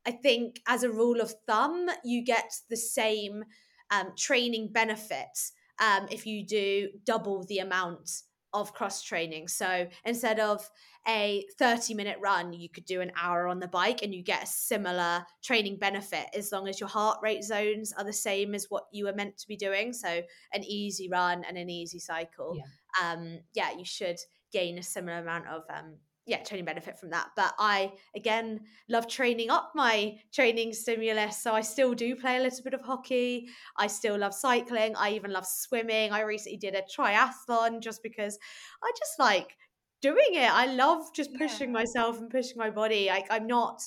I 0.06 0.12
think 0.12 0.60
as 0.68 0.84
a 0.84 0.92
rule 0.92 1.22
of 1.22 1.34
thumb, 1.46 1.88
you 2.04 2.24
get 2.24 2.52
the 2.70 2.78
same 2.78 3.44
um, 3.92 4.14
training 4.18 4.70
benefits 4.72 5.52
um, 5.80 6.08
if 6.10 6.26
you 6.26 6.46
do 6.46 6.90
double 7.06 7.44
the 7.46 7.60
amount 7.60 8.10
of 8.54 8.74
cross 8.74 9.02
training. 9.02 9.48
So 9.48 9.88
instead 10.06 10.40
of 10.40 10.70
a 11.08 11.46
30 11.58 11.94
minute 11.94 12.18
run, 12.22 12.54
you 12.54 12.70
could 12.70 12.86
do 12.86 13.02
an 13.02 13.12
hour 13.20 13.48
on 13.48 13.60
the 13.60 13.68
bike 13.68 14.04
and 14.04 14.14
you 14.14 14.24
get 14.24 14.44
a 14.44 14.48
similar 14.48 15.26
training 15.44 15.78
benefit 15.78 16.28
as 16.36 16.52
long 16.52 16.68
as 16.68 16.80
your 16.80 16.90
heart 16.90 17.20
rate 17.24 17.44
zones 17.44 17.94
are 17.94 18.04
the 18.04 18.14
same 18.14 18.54
as 18.54 18.68
what 18.70 18.84
you 18.92 19.06
were 19.06 19.14
meant 19.14 19.38
to 19.38 19.48
be 19.48 19.56
doing. 19.56 19.94
So 19.94 20.22
an 20.54 20.64
easy 20.64 21.10
run 21.10 21.44
and 21.48 21.58
an 21.58 21.70
easy 21.70 22.00
cycle. 22.00 22.56
Yeah, 22.56 23.12
um, 23.12 23.40
yeah 23.54 23.72
you 23.78 23.86
should 23.86 24.18
gain 24.52 24.78
a 24.78 24.84
similar 24.84 25.20
amount 25.20 25.48
of 25.48 25.64
um, 25.70 25.96
yeah, 26.26 26.44
training 26.44 26.66
benefit 26.66 27.00
from 27.00 27.10
that. 27.10 27.30
But 27.36 27.54
I 27.58 27.94
again 28.16 28.62
love 28.90 29.08
training 29.08 29.50
up 29.50 29.72
my 29.76 30.18
training 30.34 30.74
stimulus. 30.74 31.42
So 31.42 31.54
I 31.54 31.62
still 31.62 31.94
do 31.94 32.16
play 32.16 32.38
a 32.38 32.42
little 32.42 32.64
bit 32.64 32.74
of 32.74 32.82
hockey. 32.82 33.48
I 33.78 33.88
still 33.88 34.18
love 34.18 34.34
cycling. 34.34 34.96
I 34.96 35.12
even 35.12 35.32
love 35.32 35.46
swimming. 35.46 36.12
I 36.12 36.22
recently 36.22 36.58
did 36.58 36.76
a 36.76 36.84
triathlon 36.84 37.82
just 37.82 38.04
because 38.04 38.38
I 38.84 38.92
just 38.98 39.20
like 39.20 39.58
doing 40.02 40.34
it. 40.36 40.52
I 40.52 40.68
love 40.68 41.14
just 41.14 41.34
pushing 41.38 41.70
yeah. 41.70 41.80
myself 41.80 42.20
and 42.20 42.30
pushing 42.30 42.58
my 42.58 42.70
body. 42.70 43.08
Like 43.08 43.28
I'm 43.30 43.48
not 43.48 43.82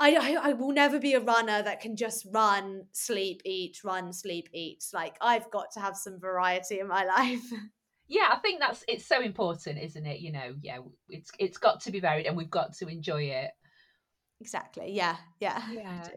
I, 0.00 0.14
I, 0.14 0.50
I 0.50 0.52
will 0.52 0.72
never 0.72 1.00
be 1.00 1.14
a 1.14 1.20
runner 1.20 1.60
that 1.60 1.80
can 1.80 1.96
just 1.96 2.24
run, 2.32 2.84
sleep, 2.92 3.42
eat, 3.44 3.78
run, 3.82 4.12
sleep, 4.12 4.48
eat. 4.52 4.84
Like 4.94 5.16
I've 5.20 5.50
got 5.50 5.72
to 5.72 5.80
have 5.80 5.96
some 5.96 6.20
variety 6.20 6.78
in 6.78 6.86
my 6.86 7.04
life 7.18 7.52
yeah, 8.08 8.28
I 8.32 8.36
think 8.38 8.60
that's 8.60 8.84
it's 8.88 9.06
so 9.06 9.20
important, 9.20 9.78
isn't 9.78 10.06
it? 10.06 10.20
You 10.20 10.32
know, 10.32 10.54
yeah, 10.62 10.78
it's 11.08 11.30
it's 11.38 11.58
got 11.58 11.80
to 11.82 11.90
be 11.90 12.00
varied, 12.00 12.26
and 12.26 12.36
we've 12.36 12.50
got 12.50 12.74
to 12.76 12.88
enjoy 12.88 13.24
it. 13.24 13.50
Exactly. 14.40 14.92
Yeah. 14.92 15.16
Yeah. 15.40 15.62
Yeah. 15.72 16.08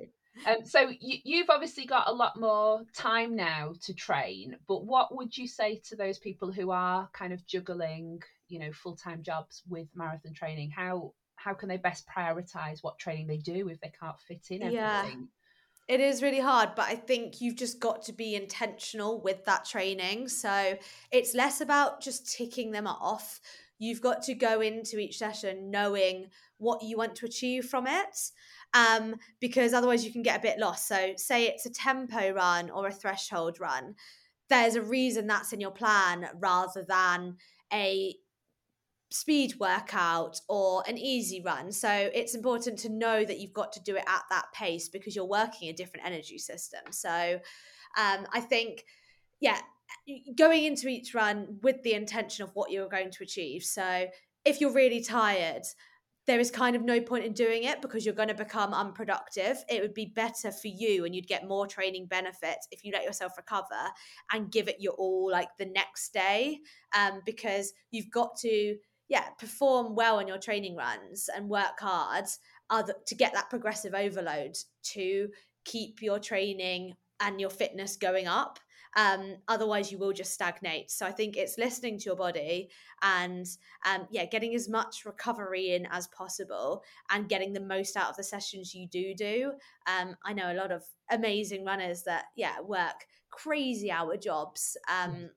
Um, 0.48 0.64
so 0.64 0.90
you, 1.02 1.18
you've 1.26 1.50
obviously 1.50 1.86
got 1.86 2.08
a 2.08 2.14
lot 2.14 2.40
more 2.40 2.84
time 2.96 3.36
now 3.36 3.74
to 3.82 3.94
train, 3.94 4.56
but 4.66 4.86
what 4.86 5.14
would 5.14 5.38
you 5.38 5.46
say 5.46 5.82
to 5.90 5.98
those 5.98 6.20
people 6.20 6.54
who 6.54 6.72
are 6.72 7.10
kind 7.12 7.34
of 7.34 7.46
juggling, 7.46 8.22
you 8.48 8.58
know, 8.60 8.72
full 8.72 8.96
time 8.96 9.24
jobs 9.24 9.62
with 9.68 9.90
marathon 9.94 10.34
training? 10.34 10.72
How 10.72 11.14
how 11.36 11.54
can 11.54 11.68
they 11.68 11.76
best 11.76 12.08
prioritize 12.08 12.82
what 12.82 12.98
training 12.98 13.28
they 13.28 13.40
do 13.40 13.68
if 13.68 13.82
they 13.82 13.92
can't 14.00 14.20
fit 14.22 14.48
in 14.52 14.64
everything? 14.64 14.74
Yeah. 14.74 15.41
It 15.92 16.00
is 16.00 16.24
really 16.24 16.40
hard, 16.40 16.70
but 16.74 16.86
I 16.86 16.96
think 16.96 17.42
you've 17.42 17.58
just 17.58 17.82
got 17.82 18.02
to 18.04 18.14
be 18.14 18.34
intentional 18.34 19.20
with 19.20 19.44
that 19.44 19.66
training. 19.66 20.30
So 20.30 20.78
it's 21.12 21.36
less 21.36 21.60
about 21.60 22.00
just 22.00 22.32
ticking 22.32 22.72
them 22.72 22.88
off. 22.88 23.42
You've 23.78 24.00
got 24.00 24.24
to 24.24 24.34
go 24.34 24.62
into 24.62 25.00
each 25.00 25.18
session 25.18 25.70
knowing 25.70 26.28
what 26.60 26.82
you 26.82 26.96
want 26.96 27.16
to 27.16 27.26
achieve 27.26 27.66
from 27.66 27.88
it. 27.88 28.32
Um, 28.74 29.18
because 29.42 29.74
otherwise 29.74 30.06
you 30.06 30.14
can 30.14 30.24
get 30.24 30.40
a 30.40 30.42
bit 30.42 30.60
lost. 30.60 30.88
So, 30.88 31.12
say 31.18 31.48
it's 31.48 31.66
a 31.66 31.70
tempo 31.70 32.32
run 32.32 32.70
or 32.70 32.88
a 32.88 32.94
threshold 32.94 33.60
run, 33.60 33.96
there's 34.50 34.76
a 34.76 34.82
reason 34.82 35.28
that's 35.28 35.52
in 35.52 35.60
your 35.60 35.72
plan 35.72 36.30
rather 36.40 36.86
than 36.88 37.36
a 37.74 38.16
speed 39.12 39.54
workout 39.60 40.40
or 40.48 40.84
an 40.88 40.98
easy 40.98 41.42
run. 41.42 41.72
So 41.72 41.90
it's 41.90 42.34
important 42.34 42.80
to 42.80 42.90
know 42.90 43.24
that 43.26 43.40
you've 43.40 43.54
got 43.54 43.74
to 43.74 43.84
do 43.84 43.96
it 43.96 44.04
at 44.08 44.24
that 44.30 44.46
pace 44.54 44.90
because 44.90 45.16
you're 45.16 45.26
working 45.26 45.70
a 45.70 45.74
different 45.74 46.06
energy 46.06 46.38
system. 46.38 46.82
So 46.92 47.40
um, 47.98 48.26
I 48.34 48.40
think, 48.40 48.86
yeah, 49.42 49.60
going 50.36 50.64
into 50.64 50.88
each 50.88 51.14
run 51.14 51.60
with 51.62 51.84
the 51.84 51.94
intention 51.94 52.44
of 52.44 52.52
what 52.54 52.72
you're 52.72 52.90
going 52.90 53.12
to 53.12 53.24
achieve. 53.24 53.64
So 53.64 54.08
if 54.46 54.62
you're 54.62 54.74
really 54.74 55.04
tired, 55.04 55.64
there 56.28 56.40
is 56.40 56.52
kind 56.52 56.76
of 56.76 56.84
no 56.84 57.02
point 57.02 57.26
in 57.26 57.34
doing 57.34 57.64
it 57.64 57.82
because 57.82 58.06
you're 58.06 58.16
going 58.16 58.28
to 58.28 58.34
become 58.34 58.74
unproductive. 58.74 59.64
It 59.68 59.82
would 59.82 59.94
be 59.94 60.06
better 60.06 60.52
for 60.52 60.68
you 60.68 61.04
and 61.04 61.16
you'd 61.16 61.28
get 61.28 61.48
more 61.48 61.66
training 61.66 62.06
benefits 62.06 62.68
if 62.72 62.86
you 62.86 62.94
let 62.94 63.04
yourself 63.04 63.34
recover 63.38 63.90
and 64.32 64.52
give 64.52 64.68
it 64.68 64.78
your 64.80 64.94
all 64.94 65.30
like 65.32 65.50
the 65.58 65.66
next 65.66 66.14
day 66.14 66.60
um, 66.96 67.22
because 67.26 67.74
you've 67.90 68.12
got 68.12 68.38
to 68.42 68.76
yeah, 69.12 69.28
perform 69.38 69.94
well 69.94 70.20
on 70.20 70.28
your 70.28 70.38
training 70.38 70.78
runs 70.78 71.30
and 71.36 71.50
work 71.50 71.82
hard. 71.82 72.26
other 72.70 72.96
to 73.06 73.14
get 73.14 73.34
that 73.34 73.50
progressive 73.50 73.94
overload 73.94 74.58
to 74.84 75.28
keep 75.66 76.02
your 76.02 76.18
training 76.18 76.96
and 77.20 77.42
your 77.42 77.50
fitness 77.50 77.98
going 77.98 78.26
up. 78.26 78.58
Um, 78.96 79.36
otherwise 79.50 79.92
you 79.92 79.98
will 79.98 80.14
just 80.14 80.34
stagnate. 80.34 80.92
So 80.92 81.06
i 81.06 81.12
think 81.12 81.36
it's 81.36 81.58
listening 81.58 81.98
to 82.00 82.06
your 82.06 82.16
body 82.16 82.70
and 83.02 83.46
um, 83.86 84.08
yeah 84.12 84.26
getting 84.26 84.56
as 84.56 84.70
much 84.70 85.06
recovery 85.06 85.76
in 85.76 85.88
as 85.92 86.08
possible 86.08 86.84
and 87.10 87.30
getting 87.30 87.52
the 87.54 87.68
most 87.76 87.98
out 87.98 88.10
of 88.10 88.16
the 88.18 88.24
sessions 88.24 88.74
you 88.74 88.88
do 88.88 89.14
do. 89.14 89.52
Um, 89.88 90.16
i 90.26 90.32
know 90.32 90.52
a 90.54 90.60
lot 90.62 90.72
of 90.72 90.84
amazing 91.10 91.66
runners 91.66 92.04
that 92.04 92.26
yeah 92.38 92.62
work 92.62 93.06
crazy 93.30 93.90
hour 93.92 94.16
jobs. 94.18 94.78
Um, 94.90 95.32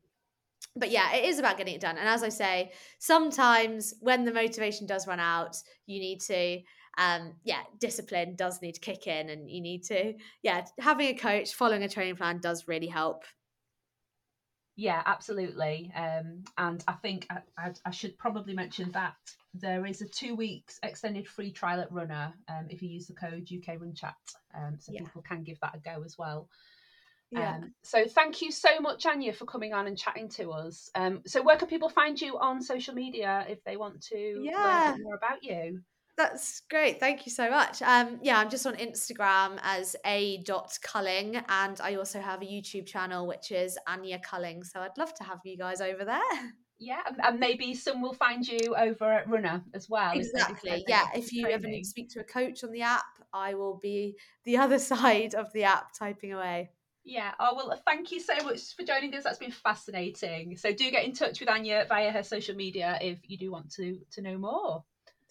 but 0.76 0.90
yeah, 0.90 1.14
it 1.14 1.24
is 1.24 1.38
about 1.38 1.56
getting 1.56 1.74
it 1.74 1.80
done. 1.80 1.98
And 1.98 2.08
as 2.08 2.22
I 2.22 2.28
say, 2.28 2.72
sometimes 2.98 3.94
when 4.00 4.24
the 4.24 4.32
motivation 4.32 4.86
does 4.86 5.06
run 5.06 5.20
out, 5.20 5.56
you 5.86 6.00
need 6.00 6.20
to 6.22 6.60
um 6.98 7.32
yeah 7.44 7.62
discipline 7.80 8.36
does 8.36 8.62
need 8.62 8.74
to 8.74 8.80
kick 8.80 9.06
in 9.06 9.30
and 9.30 9.50
you 9.50 9.60
need 9.60 9.82
to 9.82 10.14
yeah 10.42 10.64
having 10.78 11.08
a 11.08 11.14
coach 11.14 11.54
following 11.54 11.82
a 11.82 11.88
training 11.88 12.16
plan 12.16 12.38
does 12.38 12.68
really 12.68 12.86
help 12.86 13.24
yeah 14.76 15.02
absolutely 15.06 15.92
um 15.96 16.44
and 16.58 16.84
i 16.88 16.92
think 16.92 17.26
I, 17.30 17.38
I, 17.58 17.72
I 17.84 17.90
should 17.90 18.16
probably 18.18 18.54
mention 18.54 18.90
that 18.92 19.14
there 19.54 19.86
is 19.86 20.02
a 20.02 20.08
two 20.08 20.34
weeks 20.34 20.78
extended 20.82 21.28
free 21.28 21.52
trial 21.52 21.80
at 21.80 21.92
Runna 21.92 22.34
um, 22.48 22.66
if 22.70 22.82
you 22.82 22.88
use 22.88 23.06
the 23.06 23.14
code 23.14 23.48
uk 23.56 23.80
run 23.80 23.94
chat 23.94 24.16
um, 24.56 24.76
so 24.78 24.92
yeah. 24.92 25.00
people 25.00 25.22
can 25.22 25.44
give 25.44 25.60
that 25.60 25.76
a 25.76 25.78
go 25.78 26.02
as 26.04 26.16
well 26.18 26.48
yeah. 27.30 27.56
Um, 27.56 27.74
so 27.82 28.06
thank 28.06 28.42
you 28.42 28.50
so 28.50 28.80
much, 28.80 29.06
Anya, 29.06 29.32
for 29.32 29.44
coming 29.44 29.72
on 29.72 29.86
and 29.86 29.98
chatting 29.98 30.28
to 30.30 30.50
us. 30.50 30.90
Um, 30.94 31.22
so 31.26 31.42
where 31.42 31.56
can 31.56 31.68
people 31.68 31.88
find 31.88 32.20
you 32.20 32.38
on 32.38 32.62
social 32.62 32.94
media 32.94 33.44
if 33.48 33.62
they 33.64 33.76
want 33.76 34.02
to 34.04 34.40
yeah. 34.42 34.92
learn 34.92 35.02
more 35.02 35.16
about 35.16 35.42
you? 35.42 35.80
That's 36.16 36.62
great. 36.70 37.00
Thank 37.00 37.26
you 37.26 37.32
so 37.32 37.50
much. 37.50 37.82
Um, 37.82 38.20
yeah, 38.22 38.38
I'm 38.38 38.48
just 38.48 38.66
on 38.66 38.76
Instagram 38.76 39.58
as 39.62 39.96
a 40.06 40.38
dot 40.44 40.78
culling, 40.80 41.42
and 41.48 41.80
I 41.80 41.96
also 41.96 42.20
have 42.20 42.40
a 42.40 42.44
YouTube 42.44 42.86
channel 42.86 43.26
which 43.26 43.50
is 43.50 43.76
Anya 43.88 44.20
Culling. 44.20 44.62
So 44.62 44.80
I'd 44.80 44.96
love 44.96 45.12
to 45.14 45.24
have 45.24 45.40
you 45.44 45.58
guys 45.58 45.80
over 45.80 46.04
there. 46.04 46.20
Yeah, 46.78 47.02
and 47.22 47.38
maybe 47.38 47.72
some 47.74 48.02
will 48.02 48.14
find 48.14 48.46
you 48.46 48.74
over 48.76 49.10
at 49.10 49.28
Runna 49.28 49.64
as 49.74 49.88
well. 49.88 50.12
Exactly. 50.12 50.84
yeah, 50.86 51.06
if 51.14 51.32
you 51.32 51.42
training. 51.42 51.58
ever 51.58 51.68
need 51.68 51.82
to 51.82 51.88
speak 51.88 52.10
to 52.10 52.20
a 52.20 52.24
coach 52.24 52.62
on 52.62 52.72
the 52.72 52.82
app, 52.82 53.04
I 53.32 53.54
will 53.54 53.78
be 53.80 54.16
the 54.44 54.56
other 54.56 54.78
side 54.80 55.34
of 55.34 55.52
the 55.52 55.64
app 55.64 55.96
typing 55.96 56.32
away. 56.32 56.70
Yeah. 57.04 57.32
Oh 57.38 57.54
well, 57.54 57.80
thank 57.86 58.10
you 58.12 58.20
so 58.20 58.34
much 58.44 58.74
for 58.74 58.82
joining 58.82 59.14
us. 59.14 59.24
That's 59.24 59.38
been 59.38 59.50
fascinating. 59.50 60.56
So 60.56 60.72
do 60.72 60.90
get 60.90 61.04
in 61.04 61.12
touch 61.12 61.38
with 61.40 61.50
Anya 61.50 61.84
via 61.88 62.10
her 62.10 62.22
social 62.22 62.56
media 62.56 62.98
if 63.00 63.18
you 63.28 63.36
do 63.36 63.52
want 63.52 63.70
to 63.72 63.98
to 64.12 64.22
know 64.22 64.38
more. 64.38 64.84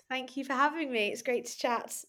Thank 0.08 0.38
you 0.38 0.46
for 0.46 0.54
having 0.54 0.92
me. 0.92 1.08
It's 1.08 1.24
great 1.24 1.46
to 1.46 1.58
chat. 1.58 2.04